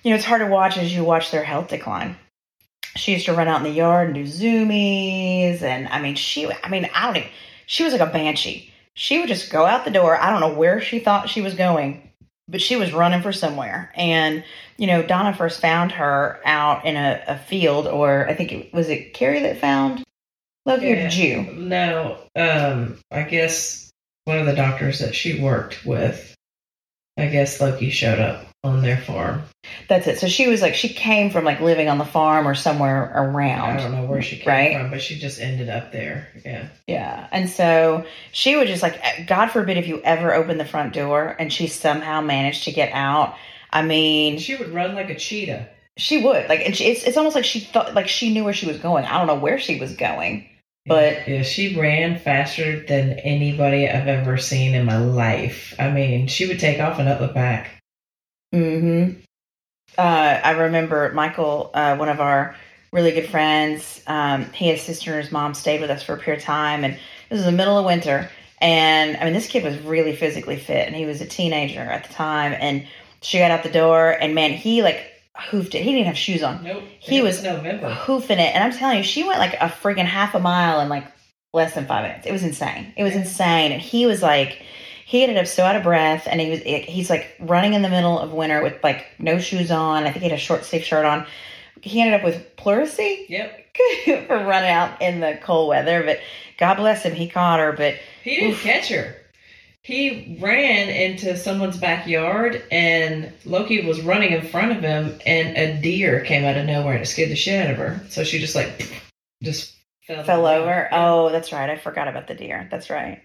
you 0.03 0.09
know, 0.09 0.15
it's 0.15 0.25
hard 0.25 0.41
to 0.41 0.47
watch 0.47 0.77
as 0.77 0.93
you 0.93 1.03
watch 1.03 1.31
their 1.31 1.43
health 1.43 1.67
decline. 1.69 2.15
She 2.95 3.13
used 3.13 3.25
to 3.27 3.33
run 3.33 3.47
out 3.47 3.57
in 3.57 3.63
the 3.63 3.69
yard 3.77 4.07
and 4.07 4.15
do 4.15 4.23
zoomies, 4.23 5.61
and 5.61 5.87
I 5.87 6.01
mean, 6.01 6.15
she, 6.15 6.51
I 6.63 6.69
mean, 6.69 6.89
I 6.93 7.05
don't 7.05 7.17
even. 7.17 7.29
She 7.67 7.83
was 7.83 7.93
like 7.93 8.01
a 8.01 8.11
banshee. 8.11 8.71
She 8.95 9.19
would 9.19 9.29
just 9.29 9.51
go 9.51 9.65
out 9.65 9.85
the 9.85 9.91
door. 9.91 10.17
I 10.17 10.29
don't 10.29 10.41
know 10.41 10.53
where 10.57 10.81
she 10.81 10.99
thought 10.99 11.29
she 11.29 11.41
was 11.41 11.53
going, 11.53 12.11
but 12.49 12.61
she 12.61 12.75
was 12.75 12.91
running 12.91 13.21
for 13.21 13.31
somewhere. 13.31 13.93
And, 13.95 14.43
you 14.77 14.87
know, 14.87 15.01
Donna 15.01 15.33
first 15.33 15.61
found 15.61 15.93
her 15.93 16.41
out 16.43 16.85
in 16.85 16.97
a, 16.97 17.23
a 17.27 17.37
field, 17.37 17.87
or 17.87 18.27
I 18.27 18.33
think 18.35 18.51
it 18.51 18.73
was 18.73 18.89
it 18.89 19.13
Carrie 19.13 19.41
that 19.43 19.61
found 19.61 20.03
Loki 20.65 20.87
Yeah. 20.87 21.05
or 21.05 21.09
did? 21.09 21.57
No, 21.57 22.17
um, 22.35 22.99
I 23.09 23.21
guess 23.23 23.89
one 24.25 24.37
of 24.37 24.45
the 24.45 24.53
doctors 24.55 24.99
that 24.99 25.15
she 25.15 25.39
worked 25.41 25.85
with, 25.85 26.35
I 27.17 27.27
guess 27.27 27.61
Loki 27.61 27.89
showed 27.89 28.19
up 28.19 28.45
on 28.63 28.81
their 28.83 28.97
farm. 28.97 29.41
That's 29.87 30.05
it. 30.07 30.19
So 30.19 30.27
she 30.27 30.47
was 30.47 30.61
like, 30.61 30.75
she 30.75 30.89
came 30.89 31.31
from 31.31 31.45
like 31.45 31.59
living 31.59 31.89
on 31.89 31.97
the 31.97 32.05
farm 32.05 32.47
or 32.47 32.53
somewhere 32.55 33.11
around. 33.15 33.71
I 33.71 33.77
don't 33.77 33.91
know 33.91 34.05
where 34.05 34.21
she 34.21 34.37
came 34.37 34.47
Right. 34.47 34.77
from, 34.77 34.91
but 34.91 35.01
she 35.01 35.17
just 35.17 35.39
ended 35.39 35.69
up 35.69 35.91
there. 35.91 36.27
Yeah. 36.45 36.67
Yeah. 36.87 37.27
And 37.31 37.49
so 37.49 38.05
she 38.31 38.55
would 38.55 38.67
just 38.67 38.83
like, 38.83 39.01
God 39.27 39.47
forbid 39.47 39.77
if 39.77 39.87
you 39.87 39.99
ever 40.03 40.33
open 40.33 40.57
the 40.57 40.65
front 40.65 40.93
door 40.93 41.35
and 41.39 41.51
she 41.51 41.67
somehow 41.67 42.21
managed 42.21 42.65
to 42.65 42.71
get 42.71 42.91
out. 42.93 43.35
I 43.71 43.81
mean, 43.81 44.37
she 44.37 44.55
would 44.55 44.69
run 44.69 44.93
like 44.95 45.09
a 45.09 45.15
cheetah. 45.17 45.67
she 45.97 46.21
would 46.23 46.47
like, 46.47 46.59
and 46.65 46.75
she, 46.75 46.85
it's, 46.85 47.03
it's 47.03 47.17
almost 47.17 47.35
like 47.35 47.45
she 47.45 47.61
thought, 47.61 47.95
like 47.95 48.07
she 48.07 48.31
knew 48.33 48.43
where 48.43 48.53
she 48.53 48.67
was 48.67 48.77
going. 48.77 49.05
I 49.05 49.17
don't 49.17 49.27
know 49.27 49.35
where 49.39 49.57
she 49.59 49.79
was 49.79 49.95
going, 49.95 50.47
but 50.85 51.27
Yeah, 51.27 51.41
she 51.43 51.79
ran 51.79 52.19
faster 52.19 52.85
than 52.85 53.13
anybody 53.19 53.89
I've 53.89 54.07
ever 54.07 54.37
seen 54.37 54.75
in 54.75 54.85
my 54.85 54.97
life. 54.97 55.73
I 55.79 55.89
mean, 55.89 56.27
she 56.27 56.47
would 56.47 56.59
take 56.59 56.79
off 56.79 56.99
and 56.99 57.09
up 57.09 57.19
the 57.19 57.27
back. 57.27 57.71
Hmm 58.51 59.09
Uh, 59.97 60.39
I 60.43 60.51
remember 60.51 61.11
Michael, 61.13 61.69
uh, 61.73 61.95
one 61.97 62.09
of 62.09 62.19
our 62.21 62.55
really 62.93 63.11
good 63.11 63.29
friends. 63.29 64.01
Um, 64.07 64.45
he 64.53 64.67
his 64.69 64.81
sister 64.81 65.11
and 65.13 65.21
his 65.23 65.31
mom 65.31 65.53
stayed 65.53 65.81
with 65.81 65.89
us 65.89 66.03
for 66.03 66.13
a 66.13 66.17
period 66.17 66.39
of 66.39 66.45
time, 66.45 66.83
and 66.83 66.93
this 67.29 67.37
was 67.37 67.45
the 67.45 67.51
middle 67.51 67.77
of 67.77 67.85
winter. 67.85 68.29
And 68.59 69.17
I 69.17 69.25
mean, 69.25 69.33
this 69.33 69.47
kid 69.47 69.63
was 69.63 69.77
really 69.79 70.15
physically 70.15 70.57
fit, 70.57 70.87
and 70.87 70.95
he 70.95 71.05
was 71.05 71.19
a 71.21 71.25
teenager 71.25 71.81
at 71.81 72.05
the 72.07 72.13
time. 72.13 72.53
And 72.57 72.85
she 73.21 73.37
got 73.39 73.51
out 73.51 73.63
the 73.63 73.69
door, 73.71 74.11
and 74.11 74.33
man, 74.35 74.51
he 74.51 74.81
like 74.83 75.03
hoofed 75.35 75.75
it. 75.75 75.81
He 75.83 75.91
didn't 75.91 76.07
have 76.07 76.17
shoes 76.17 76.43
on, 76.43 76.63
Nope. 76.63 76.83
He 76.99 77.17
it 77.19 77.23
was- 77.23 77.43
November. 77.43 77.89
hoofing 77.89 78.39
it. 78.39 78.53
And 78.55 78.63
I'm 78.63 78.71
telling 78.77 78.97
you, 78.97 79.03
she 79.03 79.23
went 79.23 79.39
like 79.39 79.53
a 79.55 79.67
friggin' 79.69 80.05
half 80.05 80.35
a 80.35 80.39
mile 80.39 80.79
in 80.81 80.89
like 80.89 81.05
less 81.53 81.73
than 81.73 81.85
five 81.85 82.03
minutes. 82.03 82.25
It 82.27 82.31
was 82.31 82.43
insane. 82.43 82.93
It 82.95 83.03
was 83.03 83.15
insane. 83.15 83.71
And 83.71 83.81
he 83.81 84.05
was 84.05 84.21
like, 84.21 84.61
he 85.11 85.23
ended 85.23 85.35
up 85.37 85.45
so 85.45 85.65
out 85.65 85.75
of 85.75 85.83
breath, 85.83 86.25
and 86.25 86.39
he 86.39 86.49
was 86.51 86.61
he's 86.61 87.09
like 87.09 87.35
running 87.41 87.73
in 87.73 87.81
the 87.81 87.89
middle 87.89 88.17
of 88.17 88.31
winter 88.31 88.63
with 88.63 88.81
like 88.81 89.07
no 89.19 89.39
shoes 89.39 89.69
on. 89.69 90.03
I 90.03 90.11
think 90.11 90.23
he 90.23 90.29
had 90.29 90.37
a 90.37 90.41
short 90.41 90.63
sleeve 90.63 90.85
shirt 90.85 91.03
on. 91.03 91.25
He 91.81 91.99
ended 91.99 92.17
up 92.17 92.23
with 92.23 92.55
pleurisy 92.55 93.25
Yep. 93.27 93.75
for 94.27 94.37
running 94.37 94.69
out 94.69 95.01
in 95.01 95.19
the 95.19 95.37
cold 95.43 95.67
weather. 95.67 96.01
But 96.05 96.19
God 96.57 96.75
bless 96.75 97.03
him, 97.03 97.13
he 97.13 97.27
caught 97.27 97.59
her. 97.59 97.73
But 97.73 97.95
He 98.23 98.37
didn't 98.37 98.51
Oof. 98.51 98.63
catch 98.63 98.87
her. 98.87 99.13
He 99.81 100.37
ran 100.39 100.87
into 100.87 101.35
someone's 101.35 101.75
backyard, 101.75 102.63
and 102.71 103.33
Loki 103.43 103.85
was 103.85 103.99
running 104.01 104.31
in 104.31 104.47
front 104.47 104.71
of 104.71 104.77
him, 104.81 105.19
and 105.25 105.57
a 105.57 105.81
deer 105.81 106.21
came 106.23 106.45
out 106.45 106.55
of 106.55 106.65
nowhere 106.67 106.93
and 106.93 107.03
it 107.03 107.07
scared 107.07 107.31
the 107.31 107.35
shit 107.35 107.65
out 107.65 107.71
of 107.71 107.77
her. 107.79 107.99
So 108.07 108.23
she 108.23 108.39
just 108.39 108.55
like 108.55 108.89
just 109.43 109.75
fell, 110.07 110.23
fell 110.23 110.45
over. 110.47 110.87
Oh, 110.93 111.31
that's 111.31 111.51
right. 111.51 111.69
I 111.69 111.75
forgot 111.75 112.07
about 112.07 112.27
the 112.29 112.35
deer. 112.35 112.69
That's 112.71 112.89
right. 112.89 113.21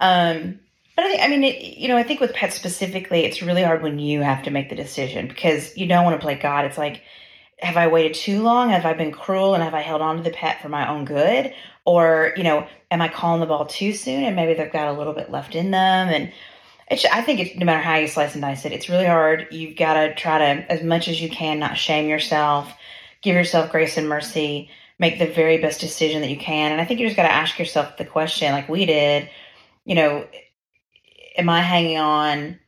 Um, 0.00 0.58
I 0.98 1.08
think, 1.08 1.22
I 1.22 1.28
mean, 1.28 1.44
it, 1.44 1.78
you 1.78 1.88
know, 1.88 1.96
I 1.96 2.02
think 2.02 2.20
with 2.20 2.34
pets 2.34 2.56
specifically, 2.56 3.24
it's 3.24 3.42
really 3.42 3.62
hard 3.62 3.82
when 3.82 3.98
you 3.98 4.20
have 4.20 4.42
to 4.44 4.50
make 4.50 4.68
the 4.68 4.76
decision 4.76 5.28
because 5.28 5.76
you 5.76 5.86
don't 5.86 6.04
want 6.04 6.20
to 6.20 6.24
play 6.24 6.34
God. 6.34 6.64
It's 6.66 6.78
like, 6.78 7.02
have 7.60 7.76
I 7.76 7.88
waited 7.88 8.14
too 8.14 8.42
long? 8.42 8.70
Have 8.70 8.86
I 8.86 8.92
been 8.94 9.12
cruel 9.12 9.54
and 9.54 9.62
have 9.62 9.74
I 9.74 9.80
held 9.80 10.02
on 10.02 10.16
to 10.16 10.22
the 10.22 10.30
pet 10.30 10.60
for 10.60 10.68
my 10.68 10.88
own 10.88 11.04
good? 11.04 11.54
Or, 11.84 12.32
you 12.36 12.42
know, 12.42 12.66
am 12.90 13.00
I 13.00 13.08
calling 13.08 13.40
the 13.40 13.46
ball 13.46 13.66
too 13.66 13.92
soon 13.94 14.24
and 14.24 14.36
maybe 14.36 14.54
they've 14.54 14.72
got 14.72 14.88
a 14.88 14.98
little 14.98 15.12
bit 15.12 15.30
left 15.30 15.54
in 15.54 15.70
them? 15.70 16.08
And 16.08 16.32
it's, 16.90 17.04
I 17.06 17.22
think 17.22 17.40
it's, 17.40 17.56
no 17.56 17.66
matter 17.66 17.82
how 17.82 17.96
you 17.96 18.06
slice 18.06 18.34
and 18.34 18.42
dice 18.42 18.64
it, 18.64 18.72
it's 18.72 18.88
really 18.88 19.06
hard. 19.06 19.46
You've 19.50 19.76
got 19.76 19.94
to 19.94 20.14
try 20.14 20.38
to, 20.38 20.72
as 20.72 20.82
much 20.82 21.08
as 21.08 21.20
you 21.20 21.30
can, 21.30 21.58
not 21.58 21.76
shame 21.78 22.08
yourself, 22.08 22.72
give 23.22 23.34
yourself 23.34 23.70
grace 23.70 23.96
and 23.96 24.08
mercy, 24.08 24.70
make 24.98 25.18
the 25.18 25.26
very 25.26 25.58
best 25.58 25.80
decision 25.80 26.20
that 26.22 26.30
you 26.30 26.36
can. 26.36 26.72
And 26.72 26.80
I 26.80 26.84
think 26.84 27.00
you 27.00 27.06
just 27.06 27.16
got 27.16 27.22
to 27.22 27.32
ask 27.32 27.58
yourself 27.58 27.96
the 27.96 28.04
question, 28.04 28.52
like 28.52 28.68
we 28.68 28.86
did, 28.86 29.30
you 29.84 29.94
know, 29.94 30.26
am 31.36 31.48
I 31.48 31.60
hanging 31.60 31.98
on 31.98 32.58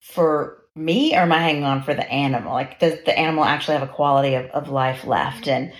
for 0.00 0.64
me 0.74 1.14
or 1.14 1.20
am 1.20 1.32
I 1.32 1.38
hanging 1.38 1.64
on 1.64 1.82
for 1.82 1.94
the 1.94 2.08
animal? 2.10 2.52
Like, 2.52 2.78
does 2.78 2.98
the 3.04 3.18
animal 3.18 3.44
actually 3.44 3.78
have 3.78 3.88
a 3.88 3.92
quality 3.92 4.34
of, 4.34 4.46
of 4.46 4.68
life 4.68 5.04
left? 5.04 5.48
And 5.48 5.72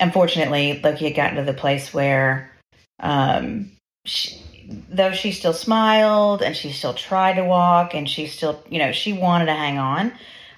unfortunately, 0.00 0.80
Loki 0.82 1.06
had 1.06 1.16
gotten 1.16 1.36
to 1.36 1.44
the 1.44 1.58
place 1.58 1.92
where, 1.92 2.52
um, 3.00 3.70
she, 4.04 4.42
though 4.88 5.12
she 5.12 5.32
still 5.32 5.52
smiled 5.52 6.42
and 6.42 6.56
she 6.56 6.72
still 6.72 6.94
tried 6.94 7.34
to 7.34 7.44
walk 7.44 7.94
and 7.94 8.08
she 8.08 8.26
still, 8.26 8.62
you 8.68 8.78
know, 8.78 8.92
she 8.92 9.12
wanted 9.12 9.46
to 9.46 9.54
hang 9.54 9.78
on. 9.78 10.12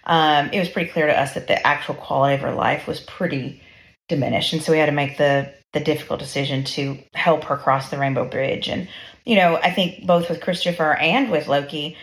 Um, 0.04 0.50
it 0.52 0.58
was 0.58 0.68
pretty 0.68 0.90
clear 0.90 1.06
to 1.06 1.20
us 1.20 1.34
that 1.34 1.46
the 1.46 1.64
actual 1.66 1.94
quality 1.94 2.34
of 2.34 2.40
her 2.40 2.54
life 2.54 2.86
was 2.86 3.00
pretty 3.00 3.62
diminished, 4.08 4.52
and 4.52 4.62
so 4.62 4.72
we 4.72 4.78
had 4.78 4.86
to 4.86 4.92
make 4.92 5.18
the 5.18 5.52
the 5.72 5.80
difficult 5.80 6.18
decision 6.18 6.64
to 6.64 6.98
help 7.14 7.44
her 7.44 7.56
cross 7.56 7.90
the 7.90 7.98
rainbow 7.98 8.24
bridge. 8.24 8.68
And 8.68 8.88
you 9.24 9.36
know, 9.36 9.56
I 9.56 9.70
think 9.70 10.06
both 10.06 10.28
with 10.28 10.40
Christopher 10.40 10.94
and 10.94 11.30
with 11.30 11.48
Loki, 11.48 11.96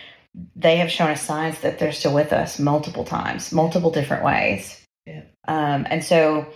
they 0.54 0.76
have 0.76 0.90
shown 0.90 1.10
us 1.10 1.22
signs 1.22 1.60
that 1.60 1.78
they're 1.78 1.92
still 1.92 2.14
with 2.14 2.32
us 2.32 2.58
multiple 2.58 3.04
times, 3.04 3.52
multiple 3.52 3.90
different 3.90 4.24
ways. 4.24 4.84
Yeah. 5.06 5.22
Um, 5.46 5.86
and 5.88 6.04
so, 6.04 6.46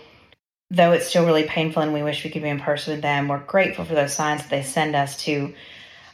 though 0.69 0.91
it's 0.91 1.07
still 1.07 1.25
really 1.25 1.43
painful 1.43 1.81
and 1.81 1.93
we 1.93 2.03
wish 2.03 2.23
we 2.23 2.29
could 2.29 2.43
be 2.43 2.49
in 2.49 2.59
person 2.59 2.93
with 2.93 3.01
them, 3.01 3.27
we're 3.27 3.39
grateful 3.39 3.85
for 3.85 3.93
those 3.93 4.13
signs 4.13 4.41
that 4.41 4.49
they 4.49 4.63
send 4.63 4.95
us 4.95 5.17
to 5.23 5.53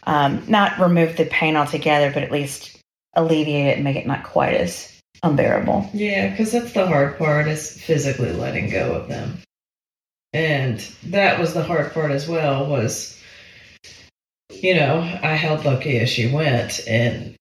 um, 0.03 0.43
not 0.47 0.79
remove 0.79 1.17
the 1.17 1.25
pain 1.25 1.55
altogether, 1.55 2.11
but 2.11 2.23
at 2.23 2.31
least 2.31 2.79
alleviate 3.13 3.67
it 3.67 3.75
and 3.75 3.83
make 3.83 3.95
it 3.95 4.07
not 4.07 4.23
quite 4.23 4.55
as 4.55 4.99
unbearable. 5.23 5.89
Yeah, 5.93 6.29
because 6.29 6.51
that's 6.51 6.73
the 6.73 6.87
hard 6.87 7.17
part 7.17 7.47
is 7.47 7.79
physically 7.81 8.31
letting 8.31 8.69
go 8.69 8.93
of 8.93 9.07
them. 9.07 9.39
And 10.33 10.79
that 11.05 11.39
was 11.39 11.53
the 11.53 11.63
hard 11.63 11.93
part 11.93 12.11
as 12.11 12.27
well 12.27 12.67
was 12.67 13.18
you 14.49 14.75
know, 14.75 14.99
I 14.99 15.35
held 15.35 15.65
Loki 15.65 15.99
as 15.99 16.09
she 16.09 16.31
went, 16.31 16.81
and 16.87 17.35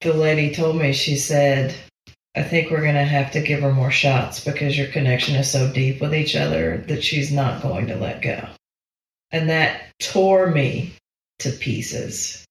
the 0.00 0.12
lady 0.12 0.54
told 0.54 0.76
me, 0.76 0.92
she 0.92 1.16
said, 1.16 1.74
I 2.34 2.42
think 2.42 2.70
we're 2.70 2.80
going 2.80 2.94
to 2.94 3.04
have 3.04 3.30
to 3.32 3.42
give 3.42 3.60
her 3.60 3.72
more 3.72 3.90
shots 3.90 4.42
because 4.42 4.76
your 4.76 4.88
connection 4.88 5.36
is 5.36 5.50
so 5.50 5.70
deep 5.70 6.00
with 6.00 6.14
each 6.14 6.34
other 6.34 6.78
that 6.88 7.04
she's 7.04 7.30
not 7.30 7.62
going 7.62 7.88
to 7.88 7.96
let 7.96 8.22
go. 8.22 8.48
And 9.30 9.50
that 9.50 9.82
tore 10.00 10.50
me 10.50 10.94
to 11.40 11.50
pieces. 11.50 12.44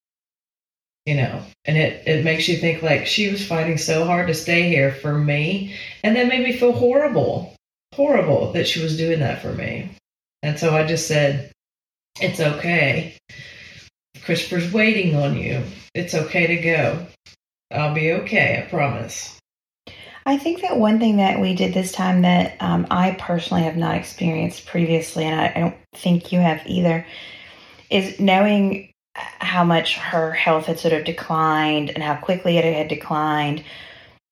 You 1.08 1.16
know, 1.16 1.42
and 1.66 1.78
it, 1.78 2.08
it 2.08 2.24
makes 2.24 2.48
you 2.48 2.58
think 2.58 2.84
like 2.84 3.08
she 3.08 3.32
was 3.32 3.46
fighting 3.46 3.80
so 3.80 4.06
hard 4.06 4.28
to 4.28 4.36
stay 4.36 4.70
here 4.70 4.92
for 4.92 5.18
me. 5.18 5.76
And 6.04 6.16
that 6.16 6.28
made 6.28 6.44
me 6.44 6.56
feel 6.56 6.74
horrible, 6.74 7.56
horrible 7.96 8.52
that 8.54 8.68
she 8.68 8.84
was 8.84 8.98
doing 8.98 9.20
that 9.20 9.42
for 9.42 9.52
me. 9.52 9.90
And 10.44 10.60
so 10.60 10.76
I 10.76 10.86
just 10.86 11.08
said, 11.08 11.52
it's 12.20 12.40
okay. 12.40 13.18
Christopher's 14.24 14.72
waiting 14.72 15.16
on 15.16 15.38
you. 15.38 15.64
It's 15.94 16.14
okay 16.14 16.48
to 16.48 16.58
go. 16.58 17.08
I'll 17.72 17.94
be 17.94 18.12
okay, 18.14 18.64
I 18.64 18.70
promise. 18.70 19.38
I 20.26 20.38
think 20.38 20.62
that 20.62 20.78
one 20.78 21.00
thing 21.00 21.18
that 21.18 21.40
we 21.40 21.56
did 21.56 21.74
this 21.74 21.92
time 21.92 22.22
that 22.22 22.56
um, 22.62 22.86
I 22.92 23.12
personally 23.20 23.64
have 23.64 23.78
not 23.78 23.96
experienced 23.96 24.68
previously, 24.68 25.26
and 25.26 25.40
I, 25.40 25.48
I 25.56 25.60
don't 25.60 25.76
think 25.96 26.32
you 26.32 26.40
have 26.40 26.62
either, 26.68 27.06
is 27.90 28.20
knowing 28.20 28.92
how 29.16 29.64
much 29.64 29.98
her 29.98 30.32
health 30.32 30.68
had 30.68 30.80
sort 30.80 30.94
of 30.94 31.06
declined 31.06 31.90
and 31.90 32.04
how 32.04 32.16
quickly 32.16 32.58
it 32.58 32.64
had 32.64 32.88
declined. 32.88 33.64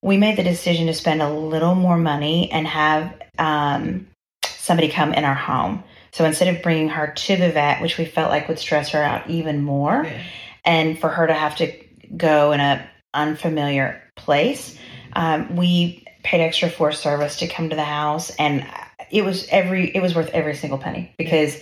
We 0.01 0.17
made 0.17 0.37
the 0.37 0.43
decision 0.43 0.87
to 0.87 0.93
spend 0.93 1.21
a 1.21 1.33
little 1.33 1.75
more 1.75 1.97
money 1.97 2.51
and 2.51 2.67
have 2.67 3.13
um, 3.37 4.07
somebody 4.45 4.89
come 4.89 5.13
in 5.13 5.25
our 5.25 5.33
home. 5.33 5.83
So 6.11 6.25
instead 6.25 6.53
of 6.55 6.61
bringing 6.63 6.89
her 6.89 7.07
to 7.07 7.35
the 7.37 7.51
vet, 7.51 7.81
which 7.81 7.97
we 7.97 8.05
felt 8.05 8.29
like 8.31 8.47
would 8.47 8.59
stress 8.59 8.89
her 8.89 9.01
out 9.03 9.29
even 9.29 9.61
more, 9.61 10.03
Yeah. 10.05 10.21
and 10.65 10.99
for 10.99 11.09
her 11.09 11.27
to 11.27 11.33
have 11.33 11.55
to 11.57 11.71
go 12.17 12.51
in 12.51 12.59
a 12.59 12.83
unfamiliar 13.13 14.01
place, 14.15 14.77
um, 15.13 15.55
we 15.55 16.05
paid 16.23 16.41
extra 16.41 16.69
for 16.69 16.91
service 16.91 17.37
to 17.37 17.47
come 17.47 17.69
to 17.69 17.75
the 17.75 17.83
house, 17.83 18.29
and 18.37 18.65
it 19.11 19.23
was 19.23 19.47
every 19.49 19.89
it 19.95 20.01
was 20.01 20.13
worth 20.15 20.29
every 20.33 20.55
single 20.55 20.77
penny 20.77 21.13
because 21.17 21.59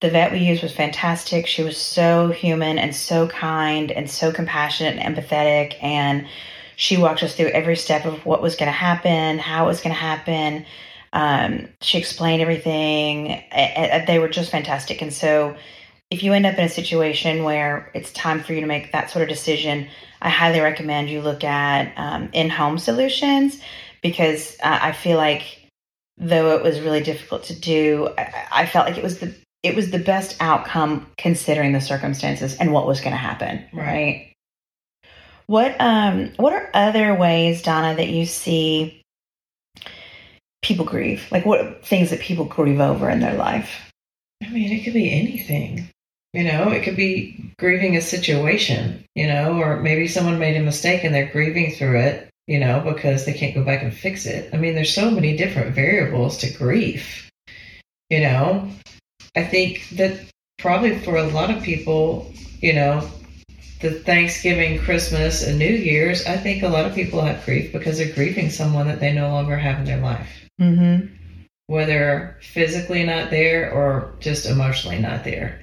the 0.00 0.08
vet 0.10 0.32
we 0.32 0.38
used 0.38 0.62
was 0.62 0.72
fantastic. 0.72 1.46
She 1.46 1.62
was 1.62 1.76
so 1.76 2.28
human 2.28 2.78
and 2.78 2.96
so 2.96 3.28
kind 3.28 3.92
and 3.92 4.08
so 4.10 4.32
compassionate 4.32 4.96
and 4.98 5.16
empathetic, 5.16 5.74
and 5.82 6.26
she 6.76 6.96
walked 6.96 7.22
us 7.22 7.34
through 7.36 7.48
every 7.48 7.76
step 7.76 8.06
of 8.06 8.24
what 8.24 8.40
was 8.40 8.56
going 8.56 8.68
to 8.68 8.72
happen, 8.72 9.38
how 9.38 9.64
it 9.64 9.66
was 9.68 9.80
going 9.82 9.94
to 9.94 10.00
happen. 10.00 10.64
Um, 11.12 11.68
she 11.80 11.98
explained 11.98 12.42
everything. 12.42 13.42
They 14.06 14.18
were 14.18 14.28
just 14.28 14.50
fantastic, 14.50 15.02
and 15.02 15.12
so 15.12 15.56
if 16.10 16.24
you 16.24 16.32
end 16.32 16.44
up 16.44 16.58
in 16.58 16.64
a 16.64 16.68
situation 16.68 17.44
where 17.44 17.90
it's 17.94 18.12
time 18.12 18.40
for 18.40 18.52
you 18.52 18.60
to 18.60 18.66
make 18.66 18.92
that 18.92 19.10
sort 19.10 19.22
of 19.22 19.28
decision, 19.28 19.88
I 20.20 20.28
highly 20.28 20.60
recommend 20.60 21.08
you 21.08 21.22
look 21.22 21.44
at 21.44 21.92
um, 21.96 22.30
in 22.32 22.50
home 22.50 22.78
solutions 22.78 23.60
because 24.02 24.56
uh, 24.62 24.78
I 24.82 24.92
feel 24.92 25.16
like 25.16 25.68
though 26.18 26.56
it 26.56 26.62
was 26.62 26.80
really 26.80 27.02
difficult 27.02 27.44
to 27.44 27.58
do, 27.58 28.08
I, 28.18 28.46
I 28.52 28.66
felt 28.66 28.86
like 28.86 28.98
it 28.98 29.04
was 29.04 29.20
the 29.20 29.34
it 29.62 29.76
was 29.76 29.90
the 29.90 29.98
best 29.98 30.36
outcome 30.40 31.06
considering 31.18 31.72
the 31.72 31.80
circumstances 31.80 32.56
and 32.56 32.72
what 32.72 32.86
was 32.86 33.00
going 33.00 33.12
to 33.12 33.18
happen. 33.18 33.64
Right. 33.72 33.86
Right. 33.86 34.26
What 35.46 35.80
um 35.80 36.32
what 36.36 36.52
are 36.52 36.70
other 36.74 37.14
ways, 37.14 37.62
Donna, 37.62 37.96
that 37.96 38.08
you 38.08 38.24
see 38.26 38.99
people 40.62 40.84
grieve? 40.84 41.26
Like 41.30 41.46
what 41.46 41.84
things 41.84 42.10
that 42.10 42.20
people 42.20 42.44
grieve 42.44 42.80
over 42.80 43.08
in 43.10 43.20
their 43.20 43.34
life? 43.34 43.90
I 44.42 44.48
mean, 44.50 44.72
it 44.72 44.84
could 44.84 44.94
be 44.94 45.12
anything. 45.12 45.88
You 46.32 46.44
know, 46.44 46.70
it 46.70 46.84
could 46.84 46.96
be 46.96 47.52
grieving 47.58 47.96
a 47.96 48.00
situation, 48.00 49.04
you 49.14 49.26
know, 49.26 49.60
or 49.60 49.80
maybe 49.80 50.06
someone 50.06 50.38
made 50.38 50.56
a 50.56 50.62
mistake 50.62 51.02
and 51.02 51.12
they're 51.12 51.32
grieving 51.32 51.72
through 51.72 51.98
it, 51.98 52.28
you 52.46 52.60
know, 52.60 52.80
because 52.80 53.24
they 53.24 53.32
can't 53.32 53.54
go 53.54 53.64
back 53.64 53.82
and 53.82 53.92
fix 53.92 54.26
it. 54.26 54.54
I 54.54 54.56
mean, 54.56 54.74
there's 54.74 54.94
so 54.94 55.10
many 55.10 55.36
different 55.36 55.74
variables 55.74 56.38
to 56.38 56.56
grief, 56.56 57.28
you 58.10 58.20
know. 58.20 58.68
I 59.34 59.44
think 59.44 59.88
that 59.96 60.20
probably 60.58 60.98
for 61.00 61.16
a 61.16 61.24
lot 61.24 61.50
of 61.50 61.64
people, 61.64 62.32
you 62.60 62.74
know, 62.74 63.10
the 63.80 63.90
Thanksgiving, 63.90 64.78
Christmas, 64.78 65.44
and 65.44 65.58
New 65.58 65.66
Year's, 65.66 66.26
I 66.26 66.36
think 66.36 66.62
a 66.62 66.68
lot 66.68 66.86
of 66.86 66.94
people 66.94 67.22
have 67.22 67.44
grief 67.44 67.72
because 67.72 67.98
they're 67.98 68.12
grieving 68.12 68.50
someone 68.50 68.86
that 68.86 69.00
they 69.00 69.12
no 69.12 69.30
longer 69.30 69.56
have 69.56 69.80
in 69.80 69.84
their 69.84 70.00
life 70.00 70.28
Mm-hmm. 70.60 71.06
whether 71.68 72.36
physically 72.42 73.04
not 73.04 73.30
there 73.30 73.72
or 73.72 74.14
just 74.20 74.44
emotionally 74.44 74.98
not 74.98 75.24
there. 75.24 75.60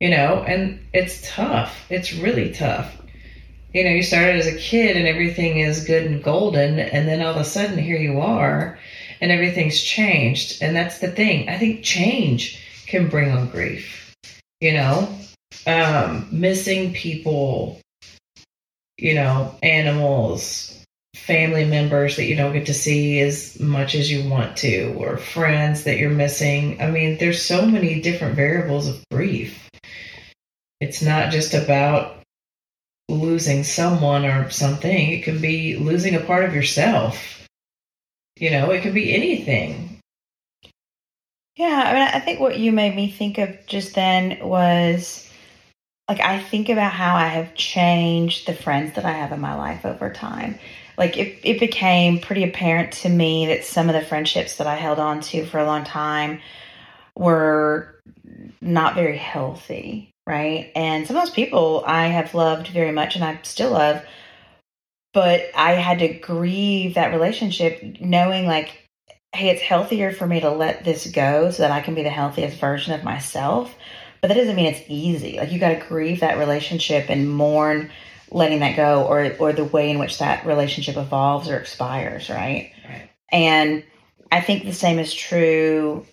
You 0.00 0.10
know, 0.10 0.44
and 0.46 0.84
it's 0.92 1.26
tough. 1.26 1.86
It's 1.88 2.12
really 2.12 2.52
tough. 2.52 3.00
You 3.72 3.84
know, 3.84 3.90
you 3.90 4.02
started 4.02 4.36
as 4.36 4.46
a 4.46 4.58
kid 4.58 4.96
and 4.96 5.06
everything 5.06 5.58
is 5.58 5.84
good 5.84 6.04
and 6.06 6.22
golden, 6.22 6.78
and 6.78 7.08
then 7.08 7.22
all 7.22 7.32
of 7.32 7.40
a 7.40 7.44
sudden 7.44 7.78
here 7.78 7.96
you 7.96 8.20
are 8.20 8.78
and 9.20 9.32
everything's 9.32 9.82
changed. 9.82 10.62
And 10.62 10.76
that's 10.76 10.98
the 10.98 11.10
thing. 11.10 11.48
I 11.48 11.56
think 11.56 11.82
change 11.82 12.60
can 12.86 13.08
bring 13.08 13.30
on 13.30 13.48
grief. 13.48 14.14
You 14.60 14.74
know, 14.74 15.18
um, 15.66 16.28
missing 16.30 16.92
people, 16.92 17.80
you 18.98 19.14
know, 19.14 19.54
animals, 19.62 20.73
family 21.14 21.64
members 21.64 22.16
that 22.16 22.24
you 22.24 22.34
don't 22.34 22.52
get 22.52 22.66
to 22.66 22.74
see 22.74 23.20
as 23.20 23.58
much 23.60 23.94
as 23.94 24.10
you 24.10 24.28
want 24.28 24.56
to, 24.58 24.92
or 24.98 25.16
friends 25.16 25.84
that 25.84 25.98
you're 25.98 26.10
missing. 26.10 26.80
I 26.82 26.90
mean, 26.90 27.18
there's 27.18 27.42
so 27.42 27.64
many 27.64 28.00
different 28.00 28.34
variables 28.34 28.88
of 28.88 29.02
grief. 29.10 29.68
It's 30.80 31.00
not 31.00 31.30
just 31.30 31.54
about 31.54 32.16
losing 33.08 33.64
someone 33.64 34.24
or 34.24 34.50
something, 34.50 35.12
it 35.12 35.24
can 35.24 35.40
be 35.40 35.76
losing 35.76 36.14
a 36.14 36.20
part 36.20 36.44
of 36.44 36.54
yourself. 36.54 37.46
You 38.36 38.50
know, 38.50 38.70
it 38.70 38.82
could 38.82 38.94
be 38.94 39.14
anything. 39.14 40.00
Yeah, 41.56 41.82
I 41.86 41.92
mean, 41.92 42.08
I 42.12 42.18
think 42.18 42.40
what 42.40 42.58
you 42.58 42.72
made 42.72 42.96
me 42.96 43.10
think 43.10 43.38
of 43.38 43.64
just 43.66 43.94
then 43.94 44.38
was 44.42 45.30
like 46.08 46.20
I 46.20 46.40
think 46.40 46.68
about 46.68 46.92
how 46.92 47.14
I 47.14 47.28
have 47.28 47.54
changed 47.54 48.46
the 48.46 48.54
friends 48.54 48.94
that 48.94 49.04
I 49.04 49.12
have 49.12 49.32
in 49.32 49.40
my 49.40 49.54
life 49.54 49.86
over 49.86 50.10
time. 50.10 50.58
Like 50.96 51.16
it, 51.16 51.38
it 51.42 51.60
became 51.60 52.20
pretty 52.20 52.44
apparent 52.44 52.92
to 52.94 53.08
me 53.08 53.46
that 53.46 53.64
some 53.64 53.88
of 53.88 53.94
the 53.94 54.06
friendships 54.06 54.56
that 54.56 54.66
I 54.66 54.76
held 54.76 54.98
on 54.98 55.20
to 55.22 55.44
for 55.46 55.58
a 55.58 55.66
long 55.66 55.84
time 55.84 56.40
were 57.16 58.00
not 58.60 58.94
very 58.94 59.16
healthy, 59.16 60.10
right? 60.26 60.70
And 60.74 61.06
some 61.06 61.16
of 61.16 61.22
those 61.22 61.34
people 61.34 61.82
I 61.86 62.06
have 62.06 62.34
loved 62.34 62.68
very 62.68 62.92
much 62.92 63.16
and 63.16 63.24
I 63.24 63.38
still 63.42 63.72
love, 63.72 64.02
but 65.12 65.50
I 65.54 65.72
had 65.72 65.98
to 66.00 66.08
grieve 66.08 66.94
that 66.94 67.12
relationship 67.12 68.00
knowing 68.00 68.46
like 68.46 68.84
hey, 69.34 69.48
it's 69.48 69.62
healthier 69.62 70.12
for 70.12 70.26
me 70.26 70.40
to 70.40 70.50
let 70.50 70.84
this 70.84 71.10
go 71.10 71.50
so 71.50 71.62
that 71.62 71.72
I 71.72 71.80
can 71.80 71.94
be 71.94 72.04
the 72.04 72.10
healthiest 72.10 72.56
version 72.58 72.92
of 72.92 73.02
myself. 73.02 73.74
But 74.20 74.28
that 74.28 74.34
doesn't 74.34 74.56
mean 74.56 74.66
it's 74.66 74.84
easy. 74.88 75.38
Like 75.38 75.50
you 75.50 75.58
got 75.58 75.70
to 75.70 75.86
grieve 75.88 76.20
that 76.20 76.38
relationship 76.38 77.10
and 77.10 77.28
mourn 77.28 77.90
letting 78.30 78.60
that 78.60 78.76
go 78.76 79.04
or 79.04 79.34
or 79.38 79.52
the 79.52 79.64
way 79.64 79.90
in 79.90 79.98
which 79.98 80.18
that 80.18 80.46
relationship 80.46 80.96
evolves 80.96 81.48
or 81.48 81.58
expires, 81.58 82.28
right? 82.28 82.72
Right. 82.88 83.10
And 83.30 83.84
I 84.32 84.40
think 84.40 84.64
the 84.64 84.72
same 84.72 84.98
is 84.98 85.12
true 85.12 86.06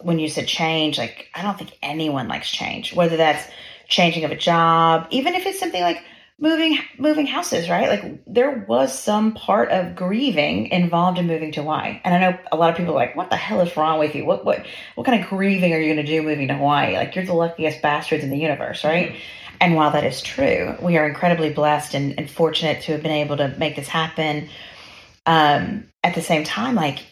when 0.00 0.18
you 0.18 0.28
said 0.28 0.46
change. 0.46 0.98
Like 0.98 1.28
I 1.34 1.42
don't 1.42 1.58
think 1.58 1.76
anyone 1.82 2.28
likes 2.28 2.50
change, 2.50 2.94
whether 2.94 3.16
that's 3.16 3.48
changing 3.88 4.24
of 4.24 4.30
a 4.30 4.36
job, 4.36 5.06
even 5.10 5.34
if 5.34 5.46
it's 5.46 5.58
something 5.58 5.82
like 5.82 6.02
moving 6.40 6.78
moving 6.98 7.26
houses, 7.26 7.68
right? 7.68 7.88
Like 7.88 8.22
there 8.26 8.64
was 8.68 8.96
some 8.96 9.34
part 9.34 9.70
of 9.70 9.96
grieving 9.96 10.68
involved 10.68 11.18
in 11.18 11.26
moving 11.26 11.52
to 11.52 11.62
Hawaii. 11.62 12.00
And 12.04 12.14
I 12.14 12.18
know 12.18 12.38
a 12.52 12.56
lot 12.56 12.70
of 12.70 12.76
people 12.76 12.92
are 12.92 12.96
like, 12.96 13.16
what 13.16 13.30
the 13.30 13.36
hell 13.36 13.60
is 13.60 13.76
wrong 13.76 13.98
with 13.98 14.14
you? 14.14 14.24
What 14.24 14.44
what 14.44 14.64
what 14.94 15.04
kind 15.04 15.22
of 15.22 15.28
grieving 15.28 15.72
are 15.72 15.78
you 15.78 15.92
going 15.92 16.04
to 16.04 16.12
do 16.12 16.22
moving 16.22 16.48
to 16.48 16.54
Hawaii? 16.54 16.94
Like 16.94 17.14
you're 17.14 17.24
the 17.26 17.34
luckiest 17.34 17.82
bastards 17.82 18.22
in 18.22 18.30
the 18.30 18.38
universe, 18.38 18.84
right? 18.84 19.12
Mm-hmm. 19.12 19.47
And 19.60 19.74
while 19.74 19.90
that 19.92 20.04
is 20.04 20.20
true, 20.20 20.76
we 20.80 20.96
are 20.96 21.06
incredibly 21.08 21.52
blessed 21.52 21.94
and, 21.94 22.18
and 22.18 22.30
fortunate 22.30 22.82
to 22.82 22.92
have 22.92 23.02
been 23.02 23.12
able 23.12 23.36
to 23.38 23.48
make 23.58 23.76
this 23.76 23.88
happen. 23.88 24.48
Um, 25.26 25.88
at 26.04 26.14
the 26.14 26.22
same 26.22 26.44
time, 26.44 26.74
like 26.74 27.04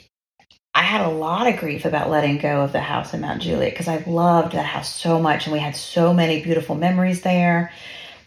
I 0.75 0.83
had 0.83 1.01
a 1.01 1.09
lot 1.09 1.47
of 1.47 1.59
grief 1.59 1.85
about 1.85 2.11
letting 2.11 2.39
go 2.39 2.61
of 2.61 2.73
the 2.73 2.81
house 2.81 3.15
in 3.15 3.23
Mount 3.23 3.43
Juliet 3.43 3.73
because 3.73 3.89
I 3.89 4.05
loved 4.07 4.53
that 4.53 4.67
house 4.67 4.95
so 4.95 5.19
much 5.19 5.47
and 5.47 5.53
we 5.53 5.59
had 5.59 5.75
so 5.75 6.13
many 6.13 6.43
beautiful 6.43 6.75
memories 6.77 7.23
there. 7.23 7.73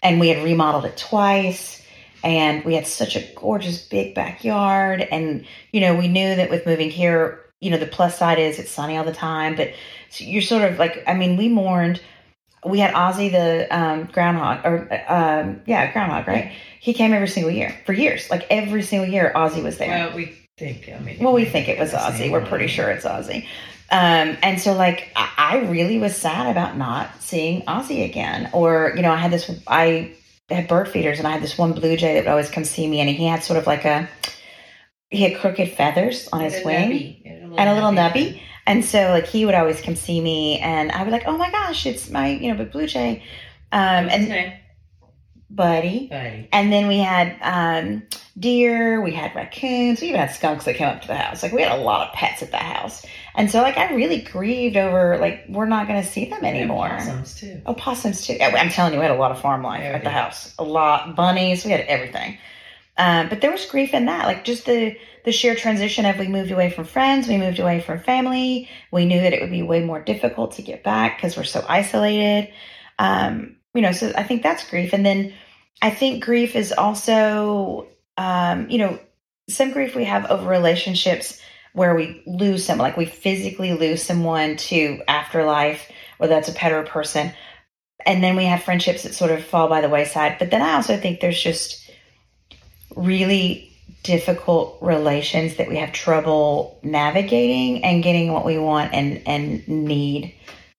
And 0.01 0.19
we 0.19 0.29
had 0.29 0.43
remodeled 0.43 0.85
it 0.85 0.97
twice 0.97 1.85
and 2.23 2.63
we 2.65 2.73
had 2.73 2.87
such 2.87 3.15
a 3.15 3.27
gorgeous 3.35 3.87
big 3.87 4.15
backyard. 4.15 5.01
And, 5.11 5.45
you 5.71 5.79
know, 5.79 5.95
we 5.95 6.07
knew 6.07 6.35
that 6.35 6.49
with 6.49 6.65
moving 6.65 6.89
here, 6.89 7.45
you 7.59 7.69
know, 7.69 7.77
the 7.77 7.85
plus 7.85 8.17
side 8.17 8.39
is 8.39 8.59
it's 8.59 8.71
sunny 8.71 8.97
all 8.97 9.03
the 9.03 9.13
time, 9.13 9.55
but 9.55 9.73
you're 10.13 10.41
sort 10.41 10.69
of 10.69 10.79
like, 10.79 11.03
I 11.05 11.13
mean, 11.13 11.37
we 11.37 11.49
mourned. 11.49 12.01
We 12.65 12.79
had 12.79 12.93
Ozzy 12.93 13.31
the 13.31 13.67
um, 13.75 14.05
groundhog, 14.05 14.65
or 14.65 15.03
um, 15.07 15.61
yeah, 15.65 15.91
groundhog, 15.93 16.27
right? 16.27 16.51
He 16.79 16.93
came 16.93 17.13
every 17.13 17.27
single 17.27 17.51
year 17.51 17.75
for 17.85 17.93
years. 17.93 18.29
Like 18.29 18.45
every 18.49 18.81
single 18.81 19.07
year, 19.09 19.31
Ozzy 19.35 19.63
was 19.63 19.77
there. 19.77 19.89
Well, 19.89 20.15
we 20.15 20.37
think. 20.57 20.89
I 20.89 20.99
mean, 20.99 21.17
Well, 21.23 21.33
we 21.33 21.45
think 21.45 21.69
it 21.69 21.79
was 21.79 21.93
Ozzy. 21.93 22.31
We're 22.31 22.45
pretty 22.45 22.67
sure 22.67 22.89
it's 22.89 23.05
Ozzy. 23.05 23.45
Um, 23.91 24.37
and 24.43 24.59
so, 24.59 24.73
like, 24.73 25.11
I, 25.15 25.29
I 25.37 25.57
really 25.69 25.97
was 25.97 26.15
sad 26.15 26.51
about 26.51 26.77
not 26.77 27.09
seeing 27.21 27.63
Ozzy 27.63 28.05
again. 28.05 28.49
Or, 28.53 28.93
you 28.95 29.01
know, 29.01 29.11
I 29.11 29.15
had 29.17 29.31
this, 29.31 29.49
I 29.67 30.13
had 30.49 30.67
bird 30.67 30.87
feeders, 30.89 31.17
and 31.17 31.27
I 31.27 31.31
had 31.31 31.41
this 31.41 31.57
one 31.57 31.73
blue 31.73 31.97
jay 31.97 32.13
that 32.13 32.25
would 32.25 32.29
always 32.29 32.51
come 32.51 32.65
see 32.65 32.87
me, 32.87 32.99
and 32.99 33.09
he 33.09 33.25
had 33.25 33.43
sort 33.43 33.57
of 33.57 33.65
like 33.65 33.85
a, 33.85 34.07
he 35.09 35.23
had 35.23 35.39
crooked 35.39 35.71
feathers 35.71 36.29
on 36.31 36.41
his 36.41 36.63
wing 36.63 36.91
nubby. 36.91 37.21
and 37.57 37.69
a 37.69 37.73
little 37.73 37.91
nubby. 37.91 38.41
And 38.69 38.85
so, 38.85 39.09
like, 39.09 39.25
he 39.25 39.47
would 39.47 39.55
always 39.55 39.81
come 39.81 39.95
see 39.95 40.21
me, 40.21 40.59
and 40.59 40.91
I 40.91 40.99
would 40.99 41.05
be 41.05 41.11
like, 41.11 41.25
oh 41.25 41.35
my 41.35 41.49
gosh, 41.49 41.87
it's 41.87 42.07
my, 42.11 42.29
you 42.29 42.51
know, 42.51 42.57
big 42.57 42.71
blue 42.71 42.85
jay. 42.85 43.23
Um, 43.71 44.05
What's 44.05 44.15
and? 44.15 44.53
Buddy. 45.49 46.07
Buddy. 46.07 46.47
And 46.53 46.71
then 46.71 46.87
we 46.87 46.99
had 46.99 47.35
um, 47.41 48.03
deer, 48.37 49.01
we 49.01 49.11
had 49.11 49.33
raccoons, 49.33 50.01
we 50.01 50.09
even 50.09 50.19
had 50.19 50.29
skunks 50.29 50.65
that 50.65 50.75
came 50.75 50.87
up 50.87 51.01
to 51.01 51.07
the 51.07 51.15
house. 51.15 51.41
Like 51.41 51.51
we 51.51 51.63
had 51.63 51.71
a 51.71 51.81
lot 51.81 52.07
of 52.07 52.13
pets 52.13 52.43
at 52.43 52.51
the 52.51 52.57
house, 52.57 53.03
and 53.33 53.49
so 53.49 53.63
like 53.63 53.75
I 53.75 53.91
really 53.95 54.21
grieved 54.21 54.77
over 54.77 55.17
like 55.17 55.45
we're 55.49 55.65
not 55.65 55.87
going 55.87 55.99
to 56.03 56.07
see 56.07 56.25
them 56.25 56.45
anymore. 56.45 56.89
Possums 56.89 57.39
too. 57.39 57.61
Oh, 57.65 57.73
possums 57.73 58.27
too. 58.27 58.37
I'm 58.39 58.69
telling 58.69 58.93
you, 58.93 58.99
we 58.99 59.05
had 59.05 59.15
a 59.15 59.19
lot 59.19 59.31
of 59.31 59.41
farm 59.41 59.63
life 59.63 59.81
Yeah, 59.81 59.93
at 59.93 60.03
the 60.03 60.11
house. 60.11 60.53
A 60.59 60.63
lot 60.63 61.15
bunnies. 61.15 61.65
We 61.65 61.71
had 61.71 61.81
everything. 61.81 62.37
Um, 62.99 63.29
but 63.29 63.39
there 63.39 63.51
was 63.51 63.65
grief 63.65 63.93
in 63.93 64.05
that, 64.07 64.27
like 64.27 64.43
just 64.43 64.65
the 64.65 64.97
the 65.23 65.31
sheer 65.31 65.55
transition 65.55 66.05
of 66.05 66.19
we 66.19 66.27
moved 66.27 66.51
away 66.51 66.69
from 66.69 66.83
friends, 66.83 67.27
we 67.27 67.37
moved 67.37 67.59
away 67.59 67.79
from 67.79 67.99
family. 67.99 68.69
We 68.91 69.05
knew 69.05 69.21
that 69.21 69.31
it 69.33 69.41
would 69.41 69.51
be 69.51 69.63
way 69.63 69.81
more 69.81 70.01
difficult 70.01 70.53
to 70.53 70.61
get 70.61 70.83
back 70.83 71.17
because 71.17 71.37
we're 71.37 71.45
so 71.45 71.65
isolated. 71.67 72.51
Um, 72.99 73.55
you 73.73 73.81
know, 73.81 73.93
so 73.93 74.11
I 74.17 74.23
think 74.23 74.43
that's 74.43 74.69
grief, 74.69 74.91
and 74.91 75.05
then 75.05 75.33
I 75.81 75.91
think 75.91 76.23
grief 76.23 76.57
is 76.57 76.73
also, 76.73 77.87
um, 78.17 78.69
you 78.69 78.77
know, 78.77 78.99
some 79.47 79.71
grief 79.71 79.95
we 79.95 80.03
have 80.03 80.29
over 80.29 80.49
relationships 80.49 81.41
where 81.71 81.95
we 81.95 82.21
lose 82.25 82.65
someone, 82.65 82.89
like 82.89 82.97
we 82.97 83.05
physically 83.05 83.73
lose 83.73 84.03
someone 84.03 84.57
to 84.57 85.01
afterlife, 85.07 85.89
whether 86.17 86.33
that's 86.33 86.49
a 86.49 86.53
pet 86.53 86.73
or 86.73 86.79
a 86.79 86.85
person. 86.85 87.31
And 88.05 88.21
then 88.21 88.35
we 88.35 88.45
have 88.45 88.63
friendships 88.63 89.03
that 89.03 89.13
sort 89.13 89.31
of 89.31 89.43
fall 89.43 89.69
by 89.69 89.79
the 89.79 89.89
wayside. 89.89 90.37
But 90.37 90.51
then 90.51 90.61
I 90.61 90.73
also 90.73 90.97
think 90.97 91.21
there's 91.21 91.41
just 91.41 91.88
really 92.99 93.71
difficult 94.03 94.77
relations 94.81 95.55
that 95.55 95.67
we 95.67 95.77
have 95.77 95.91
trouble 95.91 96.79
navigating 96.83 97.83
and 97.83 98.03
getting 98.03 98.31
what 98.31 98.45
we 98.45 98.57
want 98.57 98.93
and, 98.93 99.21
and 99.27 99.67
need 99.67 100.33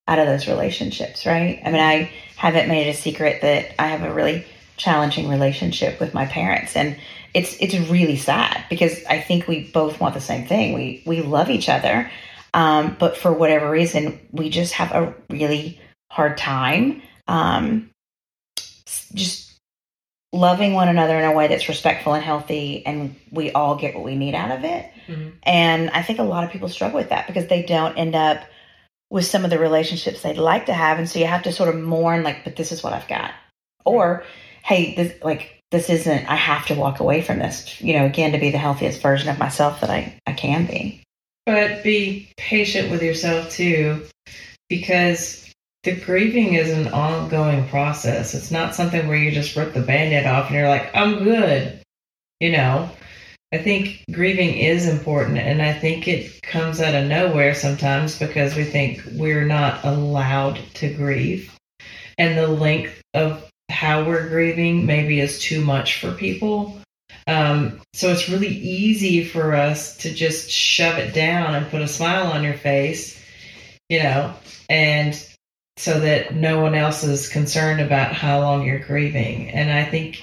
out 0.08 0.18
of 0.18 0.26
those 0.26 0.48
relationships, 0.48 1.26
right? 1.26 1.60
I 1.64 1.70
mean, 1.70 1.80
I 1.80 2.10
haven't 2.36 2.68
made 2.68 2.86
it 2.86 2.90
a 2.90 2.94
secret 2.94 3.42
that 3.42 3.74
I 3.80 3.88
have 3.88 4.02
a 4.02 4.12
really 4.12 4.46
challenging 4.76 5.28
relationship 5.28 6.00
with 6.00 6.14
my 6.14 6.24
parents 6.26 6.74
and 6.74 6.96
it's 7.34 7.56
it's 7.60 7.76
really 7.90 8.16
sad 8.16 8.64
because 8.68 9.04
I 9.04 9.20
think 9.20 9.46
we 9.46 9.70
both 9.70 10.00
want 10.00 10.14
the 10.14 10.20
same 10.20 10.48
thing. 10.48 10.72
We 10.72 11.02
we 11.06 11.20
love 11.22 11.48
each 11.48 11.68
other. 11.68 12.10
Um, 12.54 12.96
but 12.98 13.16
for 13.16 13.32
whatever 13.32 13.70
reason, 13.70 14.18
we 14.32 14.50
just 14.50 14.72
have 14.72 14.90
a 14.90 15.14
really 15.28 15.80
hard 16.10 16.36
time 16.36 17.02
um, 17.28 17.90
just 19.14 19.49
loving 20.32 20.74
one 20.74 20.88
another 20.88 21.18
in 21.18 21.24
a 21.24 21.32
way 21.32 21.48
that's 21.48 21.68
respectful 21.68 22.14
and 22.14 22.22
healthy 22.22 22.86
and 22.86 23.16
we 23.32 23.50
all 23.52 23.74
get 23.74 23.94
what 23.94 24.04
we 24.04 24.14
need 24.14 24.34
out 24.34 24.56
of 24.56 24.64
it. 24.64 24.88
Mhm. 25.08 25.32
And 25.42 25.90
I 25.90 26.02
think 26.02 26.18
a 26.18 26.24
lot 26.24 26.44
of 26.44 26.50
people 26.50 26.68
struggle 26.68 26.98
with 26.98 27.08
that 27.08 27.26
because 27.26 27.48
they 27.48 27.62
don't 27.62 27.98
end 27.98 28.14
up 28.14 28.44
with 29.10 29.24
some 29.26 29.44
of 29.44 29.50
the 29.50 29.58
relationships 29.58 30.22
they'd 30.22 30.38
like 30.38 30.66
to 30.66 30.72
have. 30.72 30.98
And 30.98 31.08
so 31.08 31.18
you 31.18 31.26
have 31.26 31.42
to 31.42 31.52
sort 31.52 31.68
of 31.68 31.80
mourn, 31.80 32.22
like, 32.22 32.44
but 32.44 32.54
this 32.54 32.70
is 32.70 32.82
what 32.82 32.92
I've 32.92 33.08
got. 33.08 33.32
Or, 33.84 34.22
hey, 34.62 34.94
this, 34.94 35.12
like, 35.24 35.58
this 35.72 35.90
isn't, 35.90 36.26
I 36.26 36.36
have 36.36 36.66
to 36.66 36.74
walk 36.74 37.00
away 37.00 37.22
from 37.22 37.40
this, 37.40 37.80
you 37.80 37.98
know, 37.98 38.04
again, 38.04 38.32
to 38.32 38.38
be 38.38 38.50
the 38.50 38.58
healthiest 38.58 39.02
version 39.02 39.28
of 39.28 39.38
myself 39.38 39.80
that 39.80 39.90
I, 39.90 40.16
I 40.26 40.32
can 40.32 40.66
be. 40.66 41.02
But 41.46 41.82
be 41.82 42.30
patient 42.36 42.90
with 42.90 43.02
yourself 43.02 43.50
too, 43.50 44.04
because 44.68 45.49
the 45.82 45.96
grieving 45.96 46.54
is 46.54 46.70
an 46.70 46.92
ongoing 46.92 47.66
process. 47.68 48.34
It's 48.34 48.50
not 48.50 48.74
something 48.74 49.08
where 49.08 49.16
you 49.16 49.30
just 49.30 49.56
rip 49.56 49.72
the 49.72 49.80
band 49.80 50.12
aid 50.12 50.26
off 50.26 50.46
and 50.46 50.56
you're 50.56 50.68
like, 50.68 50.94
I'm 50.94 51.24
good. 51.24 51.82
You 52.38 52.52
know, 52.52 52.90
I 53.52 53.58
think 53.58 54.04
grieving 54.12 54.54
is 54.56 54.86
important, 54.86 55.38
and 55.38 55.60
I 55.60 55.72
think 55.72 56.06
it 56.06 56.40
comes 56.42 56.80
out 56.80 56.94
of 56.94 57.08
nowhere 57.08 57.54
sometimes 57.54 58.18
because 58.18 58.54
we 58.54 58.64
think 58.64 59.02
we're 59.12 59.44
not 59.44 59.84
allowed 59.84 60.60
to 60.74 60.94
grieve. 60.94 61.52
And 62.16 62.38
the 62.38 62.46
length 62.46 63.02
of 63.12 63.46
how 63.68 64.04
we're 64.04 64.28
grieving 64.28 64.86
maybe 64.86 65.20
is 65.20 65.40
too 65.40 65.64
much 65.64 66.00
for 66.00 66.12
people. 66.12 66.80
Um, 67.26 67.80
so 67.92 68.10
it's 68.10 68.28
really 68.28 68.48
easy 68.48 69.24
for 69.24 69.54
us 69.54 69.96
to 69.98 70.12
just 70.12 70.50
shove 70.50 70.98
it 70.98 71.12
down 71.12 71.54
and 71.54 71.70
put 71.70 71.82
a 71.82 71.88
smile 71.88 72.28
on 72.28 72.44
your 72.44 72.56
face, 72.56 73.20
you 73.88 74.02
know, 74.02 74.34
and 74.68 75.14
so 75.80 75.98
that 76.00 76.34
no 76.34 76.60
one 76.60 76.74
else 76.74 77.02
is 77.04 77.30
concerned 77.30 77.80
about 77.80 78.12
how 78.12 78.40
long 78.40 78.66
you're 78.66 78.78
grieving. 78.78 79.48
And 79.48 79.72
I 79.72 79.84
think, 79.84 80.22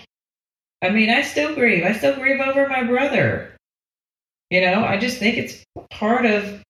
I 0.84 0.89
mean, 0.89 1.10
I 1.10 1.24
still 1.24 1.56
grieve. 1.56 1.84
I 1.84 1.93
still 1.93 2.15
grieve 2.15 2.39
over 2.39 2.67
my 2.67 2.84
brother. 2.84 3.56
You 4.52 4.62
know, 4.62 4.84
I 4.84 4.98
just 4.98 5.17
think 5.17 5.38
it's 5.38 5.63
part 5.89 6.28
of 6.28 6.62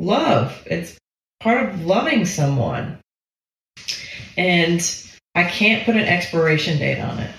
love. 0.00 0.60
It's 0.66 0.98
part 1.38 1.68
of 1.68 1.84
loving 1.84 2.26
someone. 2.26 2.98
And 4.36 4.82
I 5.36 5.44
can't 5.44 5.84
put 5.84 5.94
an 5.94 6.02
expiration 6.02 6.78
date 6.78 7.00
on 7.00 7.20
it. 7.20 7.34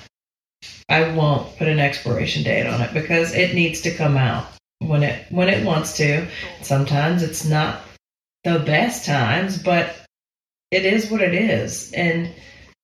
I 0.88 1.14
won't 1.14 1.58
put 1.58 1.68
an 1.68 1.80
expiration 1.80 2.44
date 2.44 2.68
on 2.68 2.80
it 2.80 2.94
because 2.94 3.34
it 3.34 3.54
needs 3.54 3.82
to 3.82 3.94
come 3.94 4.16
out 4.16 4.48
when 4.80 5.04
it 5.04 5.30
when 5.30 5.50
it 5.50 5.66
wants 5.66 5.98
to. 5.98 6.28
Sometimes 6.62 7.22
it's 7.22 7.44
not 7.44 7.82
the 8.46 8.60
best 8.60 9.06
times, 9.06 9.62
but 9.62 10.05
it 10.76 10.86
is 10.86 11.10
what 11.10 11.22
it 11.22 11.34
is. 11.34 11.92
And 11.94 12.30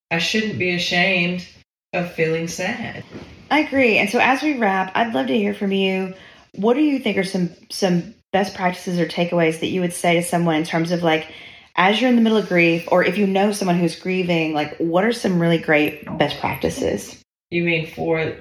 I 0.10 0.18
shouldn't 0.18 0.58
be 0.58 0.74
ashamed 0.74 1.46
of 1.94 2.12
feeling 2.14 2.48
sad. 2.48 3.04
I 3.50 3.60
agree. 3.60 3.98
And 3.98 4.10
so 4.10 4.20
as 4.20 4.42
we 4.42 4.58
wrap, 4.58 4.94
I'd 4.96 5.14
love 5.14 5.28
to 5.28 5.38
hear 5.38 5.54
from 5.54 5.74
you. 5.74 6.14
What 6.56 6.76
do 6.76 6.82
you 6.82 7.00
think 7.00 7.18
are 7.18 7.24
some 7.24 7.50
some 7.70 8.16
best 8.32 8.56
practices 8.56 8.98
or 8.98 9.06
takeaways 9.06 9.60
that 9.60 9.68
you 9.68 9.82
would 9.82 9.94
say 9.94 10.16
to 10.16 10.24
someone 10.24 10.56
in 10.56 10.64
terms 10.64 10.92
of 10.92 11.04
like 11.04 11.28
as 11.76 12.00
you're 12.00 12.10
in 12.10 12.16
the 12.16 12.22
middle 12.22 12.38
of 12.38 12.48
grief 12.48 12.88
or 12.90 13.04
if 13.04 13.18
you 13.18 13.28
know 13.28 13.52
someone 13.52 13.78
who's 13.78 14.00
grieving, 14.00 14.54
like 14.54 14.78
what 14.78 15.04
are 15.04 15.12
some 15.12 15.42
really 15.42 15.58
great 15.58 16.06
best 16.18 16.40
practices? 16.40 17.22
You 17.50 17.64
mean 17.64 17.88
for 17.88 18.38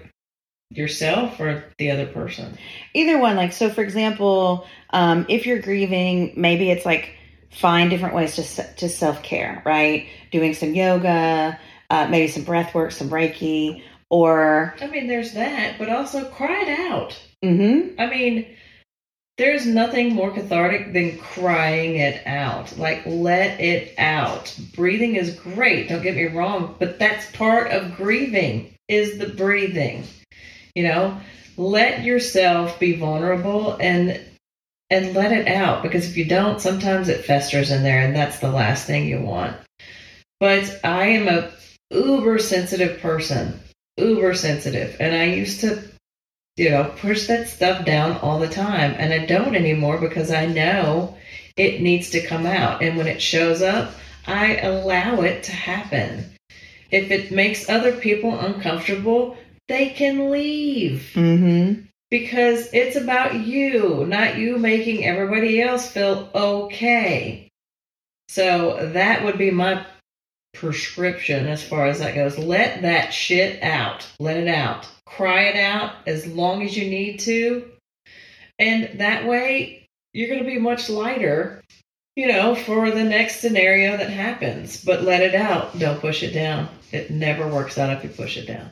yourself 0.71 1.41
or 1.41 1.65
the 1.79 1.91
other 1.91 2.07
person? 2.07 2.57
Either 2.95 3.19
one. 3.19 3.35
Like 3.37 3.53
so 3.53 3.69
for 3.69 3.83
example, 3.83 4.67
um, 4.91 5.27
if 5.29 5.45
you're 5.45 5.61
grieving, 5.61 6.35
maybe 6.37 6.71
it's 6.71 6.87
like 6.87 7.17
find 7.51 7.91
different 7.91 8.15
ways 8.15 8.37
to 8.37 8.75
to 8.77 8.89
self-care, 8.89 9.63
right? 9.65 10.09
Doing 10.31 10.55
some 10.55 10.75
yoga, 10.75 11.59
uh, 11.91 12.09
maybe 12.09 12.29
some 12.29 12.45
breath 12.45 12.75
work, 12.75 12.93
some 12.93 13.11
reiki, 13.11 13.83
or 14.11 14.75
I 14.81 14.87
mean, 14.89 15.07
there's 15.07 15.33
that, 15.35 15.77
but 15.79 15.89
also 15.89 16.29
cry 16.31 16.63
it 16.63 16.81
out. 16.91 17.21
mhm, 17.45 17.95
I 17.99 18.07
mean, 18.07 18.47
there's 19.39 19.67
nothing 19.67 20.15
more 20.15 20.31
cathartic 20.31 20.93
than 20.93 21.17
crying 21.19 21.97
it 21.97 22.27
out. 22.27 22.77
Like, 22.77 23.03
let 23.07 23.59
it 23.61 23.95
out. 23.99 24.55
Breathing 24.75 25.17
is 25.17 25.35
great, 25.35 25.89
don't 25.89 26.03
get 26.03 26.17
me 26.17 26.27
wrong, 26.27 26.75
but 26.79 26.99
that's 26.99 27.31
part 27.33 27.71
of 27.71 27.97
grieving 27.97 28.75
is 28.89 29.19
the 29.19 29.29
breathing. 29.29 30.05
You 30.75 30.85
know, 30.85 31.21
let 31.57 32.05
yourself 32.05 32.79
be 32.79 32.97
vulnerable 32.97 33.77
and 33.81 34.21
and 34.91 35.15
let 35.15 35.33
it 35.33 35.49
out 35.49 35.83
because 35.83 36.09
if 36.09 36.17
you 36.17 36.25
don't, 36.25 36.61
sometimes 36.61 37.09
it 37.09 37.25
festers 37.25 37.71
in 37.71 37.83
there 37.83 38.01
and 38.01 38.15
that's 38.15 38.39
the 38.41 38.51
last 38.51 38.87
thing 38.87 39.07
you 39.07 39.21
want. 39.21 39.57
But 40.41 40.81
I 40.85 41.07
am 41.07 41.29
a 41.29 41.51
uber 41.91 42.39
sensitive 42.39 43.01
person, 43.01 43.61
uber 43.97 44.35
sensitive, 44.35 44.97
and 45.01 45.15
I 45.15 45.25
used 45.25 45.61
to 45.61 45.83
you 46.57 46.71
know, 46.71 46.93
push 46.99 47.27
that 47.27 47.49
stuff 47.49 47.87
down 47.87 48.19
all 48.19 48.39
the 48.39 48.49
time. 48.49 48.95
And 48.99 49.15
I 49.15 49.25
don't 49.25 49.55
anymore 49.55 49.99
because 49.99 50.31
I 50.31 50.45
know 50.47 51.17
it 51.57 51.81
needs 51.81 52.11
to 52.11 52.27
come 52.27 52.45
out. 52.45 52.83
And 52.83 52.99
when 52.99 53.07
it 53.07 53.23
shows 53.23 53.63
up, 53.63 53.93
I 54.27 54.59
allow 54.59 55.23
it 55.23 55.43
to 55.45 55.53
happen. 55.53 56.31
If 56.91 57.11
it 57.11 57.33
makes 57.33 57.71
other 57.71 57.93
people 57.93 58.39
uncomfortable, 58.39 59.39
they 59.69 59.91
can 59.91 60.31
leave 60.31 61.13
mhm, 61.15 61.87
because 62.11 62.69
it's 62.73 62.97
about 62.97 63.35
you, 63.35 64.05
not 64.07 64.37
you 64.37 64.59
making 64.59 65.05
everybody 65.05 65.63
else 65.63 65.91
feel 65.91 66.29
okay. 66.35 67.49
So 68.29 68.91
that 68.93 69.25
would 69.25 69.39
be 69.39 69.51
my 69.51 69.87
prescription 70.53 71.47
as 71.47 71.63
far 71.63 71.87
as 71.87 72.01
that 72.01 72.15
goes. 72.15 72.37
Let 72.37 72.83
that 72.83 73.13
shit 73.13 73.63
out. 73.63 74.07
Let 74.19 74.37
it 74.37 74.49
out. 74.49 74.89
Cry 75.07 75.45
it 75.45 75.57
out 75.57 75.95
as 76.07 76.27
long 76.27 76.63
as 76.63 76.77
you 76.77 76.91
need 76.91 77.21
to. 77.21 77.71
And 78.59 79.01
that 79.01 79.27
way, 79.27 79.87
you're 80.13 80.29
going 80.29 80.45
to 80.45 80.51
be 80.51 80.59
much 80.59 80.91
lighter, 80.91 81.63
you 82.17 82.27
know, 82.27 82.55
for 82.55 82.91
the 82.91 83.05
next 83.05 83.41
scenario 83.41 83.97
that 83.97 84.11
happens. 84.11 84.85
But 84.85 85.03
let 85.03 85.23
it 85.23 85.35
out. 85.35 85.79
Don't 85.79 86.01
push 86.01 86.23
it 86.23 86.33
down. 86.33 86.69
It 86.93 87.11
never 87.11 87.47
works 87.47 87.79
out 87.79 87.97
if 87.97 88.03
you 88.03 88.11
push 88.11 88.37
it 88.37 88.47
down. 88.47 88.71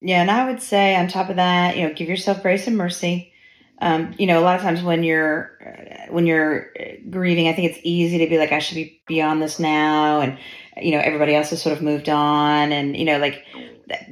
Yeah, 0.00 0.20
and 0.20 0.30
I 0.30 0.46
would 0.46 0.62
say 0.62 0.94
on 0.94 1.08
top 1.08 1.28
of 1.28 1.36
that, 1.36 1.76
you 1.76 1.86
know, 1.86 1.94
give 1.94 2.08
yourself 2.08 2.42
grace 2.42 2.66
and 2.66 2.76
mercy. 2.76 3.32
Um, 3.80 4.14
you 4.18 4.26
know, 4.26 4.40
a 4.40 4.42
lot 4.42 4.56
of 4.56 4.62
times 4.62 4.82
when 4.82 5.04
you're 5.04 5.52
uh, 5.64 6.12
when 6.12 6.26
you're 6.26 6.72
grieving, 7.10 7.48
I 7.48 7.52
think 7.52 7.70
it's 7.70 7.80
easy 7.84 8.18
to 8.18 8.28
be 8.28 8.38
like, 8.38 8.52
I 8.52 8.58
should 8.58 8.74
be 8.76 9.00
beyond 9.06 9.40
this 9.42 9.58
now, 9.58 10.20
and 10.20 10.38
you 10.80 10.92
know, 10.92 11.00
everybody 11.00 11.34
else 11.34 11.50
has 11.50 11.62
sort 11.62 11.76
of 11.76 11.82
moved 11.82 12.08
on, 12.08 12.72
and 12.72 12.96
you 12.96 13.04
know, 13.04 13.18
like 13.18 13.44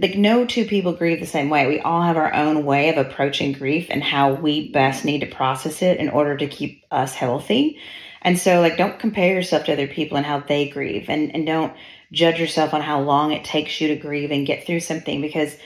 like 0.00 0.16
no 0.16 0.46
two 0.46 0.64
people 0.64 0.92
grieve 0.92 1.20
the 1.20 1.26
same 1.26 1.50
way. 1.50 1.66
We 1.66 1.80
all 1.80 2.02
have 2.02 2.16
our 2.16 2.32
own 2.32 2.64
way 2.64 2.88
of 2.88 2.96
approaching 2.96 3.52
grief 3.52 3.88
and 3.90 4.02
how 4.02 4.34
we 4.34 4.72
best 4.72 5.04
need 5.04 5.20
to 5.20 5.26
process 5.26 5.82
it 5.82 5.98
in 5.98 6.08
order 6.08 6.36
to 6.36 6.46
keep 6.46 6.84
us 6.90 7.14
healthy. 7.14 7.78
And 8.22 8.38
so, 8.38 8.60
like, 8.60 8.76
don't 8.76 8.98
compare 8.98 9.34
yourself 9.34 9.64
to 9.64 9.72
other 9.72 9.86
people 9.86 10.16
and 10.16 10.26
how 10.26 10.40
they 10.40 10.68
grieve, 10.68 11.08
and 11.08 11.34
and 11.34 11.46
don't 11.46 11.72
judge 12.12 12.40
yourself 12.40 12.72
on 12.72 12.82
how 12.82 13.00
long 13.00 13.32
it 13.32 13.44
takes 13.44 13.80
you 13.80 13.88
to 13.88 13.96
grieve 13.96 14.30
and 14.30 14.46
get 14.46 14.66
through 14.66 14.80
something 14.80 15.20
because 15.20 15.56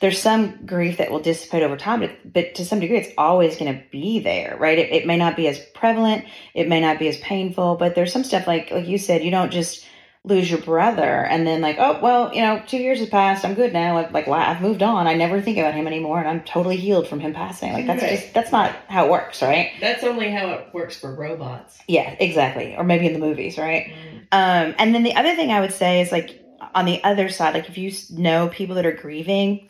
there's 0.00 0.18
some 0.20 0.64
grief 0.66 0.96
that 0.98 1.10
will 1.10 1.20
dissipate 1.20 1.62
over 1.62 1.76
time, 1.76 2.00
but, 2.00 2.32
but 2.32 2.54
to 2.54 2.64
some 2.64 2.80
degree, 2.80 2.96
it's 2.98 3.12
always 3.18 3.56
going 3.58 3.72
to 3.74 3.82
be 3.90 4.18
there, 4.20 4.56
right? 4.58 4.78
It, 4.78 4.90
it 4.92 5.06
may 5.06 5.16
not 5.18 5.36
be 5.36 5.46
as 5.46 5.58
prevalent, 5.74 6.24
it 6.54 6.68
may 6.68 6.80
not 6.80 6.98
be 6.98 7.08
as 7.08 7.18
painful, 7.18 7.76
but 7.76 7.94
there's 7.94 8.12
some 8.12 8.24
stuff 8.24 8.46
like 8.46 8.70
like 8.70 8.86
you 8.86 8.98
said, 8.98 9.22
you 9.22 9.30
don't 9.30 9.52
just 9.52 9.86
lose 10.22 10.50
your 10.50 10.60
brother 10.60 11.24
and 11.24 11.46
then 11.46 11.62
like 11.62 11.76
oh 11.78 11.98
well 12.02 12.30
you 12.34 12.42
know 12.42 12.62
two 12.66 12.76
years 12.76 12.98
has 12.98 13.08
passed 13.08 13.42
i'm 13.42 13.54
good 13.54 13.72
now 13.72 13.94
like, 13.94 14.12
like 14.12 14.28
i've 14.28 14.60
moved 14.60 14.82
on 14.82 15.06
i 15.06 15.14
never 15.14 15.40
think 15.40 15.56
about 15.56 15.72
him 15.72 15.86
anymore 15.86 16.18
and 16.18 16.28
i'm 16.28 16.42
totally 16.44 16.76
healed 16.76 17.08
from 17.08 17.20
him 17.20 17.32
passing 17.32 17.72
like 17.72 17.86
that's 17.86 18.02
Right. 18.02 18.18
just 18.20 18.34
that's 18.34 18.52
not 18.52 18.76
how 18.88 19.06
it 19.06 19.10
works 19.10 19.40
right 19.40 19.70
That's 19.80 20.04
only 20.04 20.30
how 20.30 20.50
it 20.50 20.74
works 20.74 20.94
for 20.94 21.14
robots. 21.14 21.78
yeah 21.88 22.16
exactly 22.20 22.76
or 22.76 22.84
maybe 22.84 23.06
in 23.06 23.14
the 23.14 23.18
movies 23.18 23.56
right 23.56 23.94
um 24.30 24.74
and 24.76 24.94
then 24.94 25.04
the 25.04 25.14
other 25.14 25.34
thing 25.34 25.52
i 25.52 25.60
would 25.60 25.72
say 25.72 26.02
is 26.02 26.12
like 26.12 26.38
on 26.74 26.84
the 26.84 27.02
other 27.02 27.30
side 27.30 27.54
like 27.54 27.70
if 27.70 27.78
you 27.78 27.90
know 28.10 28.48
people 28.48 28.74
that 28.74 28.84
are 28.84 28.92
grieving 28.92 29.69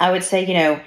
i 0.00 0.10
would 0.10 0.24
say 0.24 0.44
you 0.46 0.54
know 0.54 0.80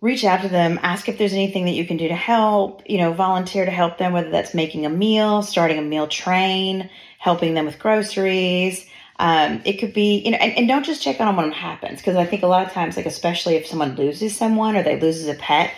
reach 0.00 0.24
out 0.24 0.42
to 0.42 0.48
them 0.48 0.78
ask 0.82 1.08
if 1.08 1.16
there's 1.16 1.32
anything 1.32 1.64
that 1.64 1.72
you 1.72 1.86
can 1.86 1.96
do 1.96 2.08
to 2.08 2.14
help 2.14 2.82
you 2.88 2.98
know 2.98 3.12
volunteer 3.12 3.64
to 3.64 3.70
help 3.70 3.96
them 3.98 4.12
whether 4.12 4.30
that's 4.30 4.54
making 4.54 4.84
a 4.84 4.90
meal 4.90 5.42
starting 5.42 5.78
a 5.78 5.82
meal 5.82 6.06
train 6.06 6.90
helping 7.18 7.54
them 7.54 7.64
with 7.66 7.78
groceries 7.78 8.86
um, 9.16 9.62
it 9.64 9.74
could 9.74 9.94
be 9.94 10.18
you 10.24 10.32
know 10.32 10.36
and, 10.38 10.52
and 10.58 10.68
don't 10.68 10.84
just 10.84 11.00
check 11.00 11.20
on 11.20 11.26
them 11.26 11.36
when 11.36 11.48
it 11.48 11.54
happens 11.54 11.98
because 12.00 12.16
i 12.16 12.26
think 12.26 12.42
a 12.42 12.46
lot 12.46 12.66
of 12.66 12.72
times 12.72 12.96
like 12.96 13.06
especially 13.06 13.54
if 13.54 13.66
someone 13.66 13.94
loses 13.96 14.36
someone 14.36 14.76
or 14.76 14.82
they 14.82 14.98
loses 15.00 15.28
a 15.28 15.34
pet 15.34 15.72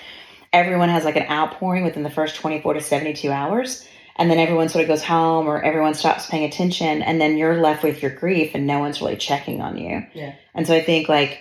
everyone 0.53 0.89
has 0.89 1.05
like 1.05 1.17
an 1.17 1.27
outpouring 1.31 1.85
within 1.85 2.03
the 2.03 2.11
first 2.11 2.37
24 2.37 2.75
to 2.75 2.81
72 2.81 3.31
hours 3.31 3.87
and 4.19 4.31
then 4.31 4.39
everyone 4.39 4.71
sort 4.71 4.83
of 4.83 4.89
goes 4.89 5.05
home 5.05 5.47
or 5.47 5.63
everyone 5.63 5.93
stops 5.93 6.27
paying 6.29 6.45
attention 6.45 7.03
and 7.03 7.21
then 7.21 7.37
you're 7.37 7.61
left 7.61 7.83
with 7.85 8.01
your 8.01 8.11
grief 8.11 8.53
and 8.55 8.67
no 8.67 8.79
one's 8.79 9.01
really 9.03 9.17
checking 9.17 9.61
on 9.61 9.77
you 9.77 10.05
Yeah. 10.15 10.35
and 10.55 10.67
so 10.67 10.75
i 10.75 10.83
think 10.83 11.09
like 11.09 11.41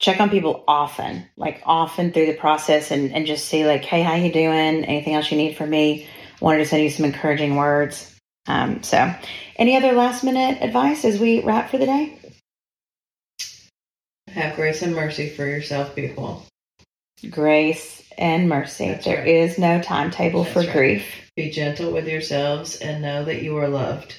check 0.00 0.20
on 0.20 0.30
people 0.30 0.64
often 0.66 1.24
like 1.36 1.62
often 1.66 2.10
through 2.12 2.26
the 2.26 2.34
process 2.34 2.90
and, 2.90 3.12
and 3.12 3.26
just 3.26 3.46
see 3.46 3.64
like 3.66 3.84
hey 3.84 4.02
how 4.02 4.14
you 4.14 4.32
doing 4.32 4.84
anything 4.84 5.14
else 5.14 5.30
you 5.30 5.36
need 5.36 5.56
from 5.56 5.70
me 5.70 6.06
wanted 6.40 6.58
to 6.58 6.64
send 6.66 6.82
you 6.82 6.90
some 6.90 7.04
encouraging 7.04 7.54
words 7.56 8.16
um, 8.48 8.82
so 8.82 9.14
any 9.56 9.76
other 9.76 9.92
last 9.92 10.24
minute 10.24 10.58
advice 10.62 11.04
as 11.04 11.20
we 11.20 11.42
wrap 11.42 11.70
for 11.70 11.78
the 11.78 11.86
day 11.86 12.18
Have 14.28 14.56
grace 14.56 14.82
and 14.82 14.94
mercy 14.94 15.28
for 15.28 15.44
yourself, 15.46 15.94
people. 15.94 16.46
grace 17.30 18.02
and 18.16 18.48
mercy 18.48 18.88
That's 18.88 19.04
There 19.04 19.18
right. 19.18 19.26
is 19.28 19.58
no 19.58 19.80
timetable 19.82 20.44
That's 20.44 20.52
for 20.54 20.60
right. 20.60 20.72
grief 20.72 21.04
Be 21.36 21.50
gentle 21.50 21.92
with 21.92 22.08
yourselves 22.08 22.76
and 22.76 23.02
know 23.02 23.24
that 23.24 23.42
you 23.42 23.56
are 23.58 23.68
loved. 23.68 24.14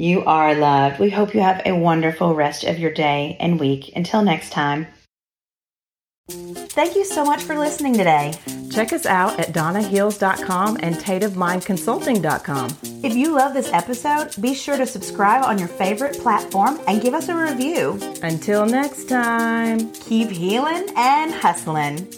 You 0.00 0.24
are 0.24 0.54
loved. 0.54 0.98
We 0.98 1.10
hope 1.10 1.34
you 1.34 1.40
have 1.42 1.60
a 1.66 1.76
wonderful 1.76 2.34
rest 2.34 2.64
of 2.64 2.78
your 2.78 2.90
day 2.90 3.36
and 3.38 3.60
week. 3.60 3.92
Until 3.94 4.22
next 4.22 4.50
time. 4.50 4.86
Thank 6.30 6.96
you 6.96 7.04
so 7.04 7.22
much 7.22 7.42
for 7.42 7.58
listening 7.58 7.92
today. 7.94 8.32
Check 8.70 8.94
us 8.94 9.04
out 9.04 9.38
at 9.38 9.48
donnaheals.com 9.48 10.78
and 10.80 10.94
tateofmindconsulting.com. 10.94 12.78
If 13.04 13.14
you 13.14 13.34
love 13.34 13.52
this 13.52 13.70
episode, 13.74 14.40
be 14.40 14.54
sure 14.54 14.78
to 14.78 14.86
subscribe 14.86 15.44
on 15.44 15.58
your 15.58 15.68
favorite 15.68 16.18
platform 16.18 16.80
and 16.88 17.02
give 17.02 17.12
us 17.12 17.28
a 17.28 17.36
review. 17.36 17.98
Until 18.22 18.64
next 18.64 19.06
time. 19.06 19.92
Keep 19.92 20.30
healing 20.30 20.86
and 20.96 21.34
hustling. 21.34 22.08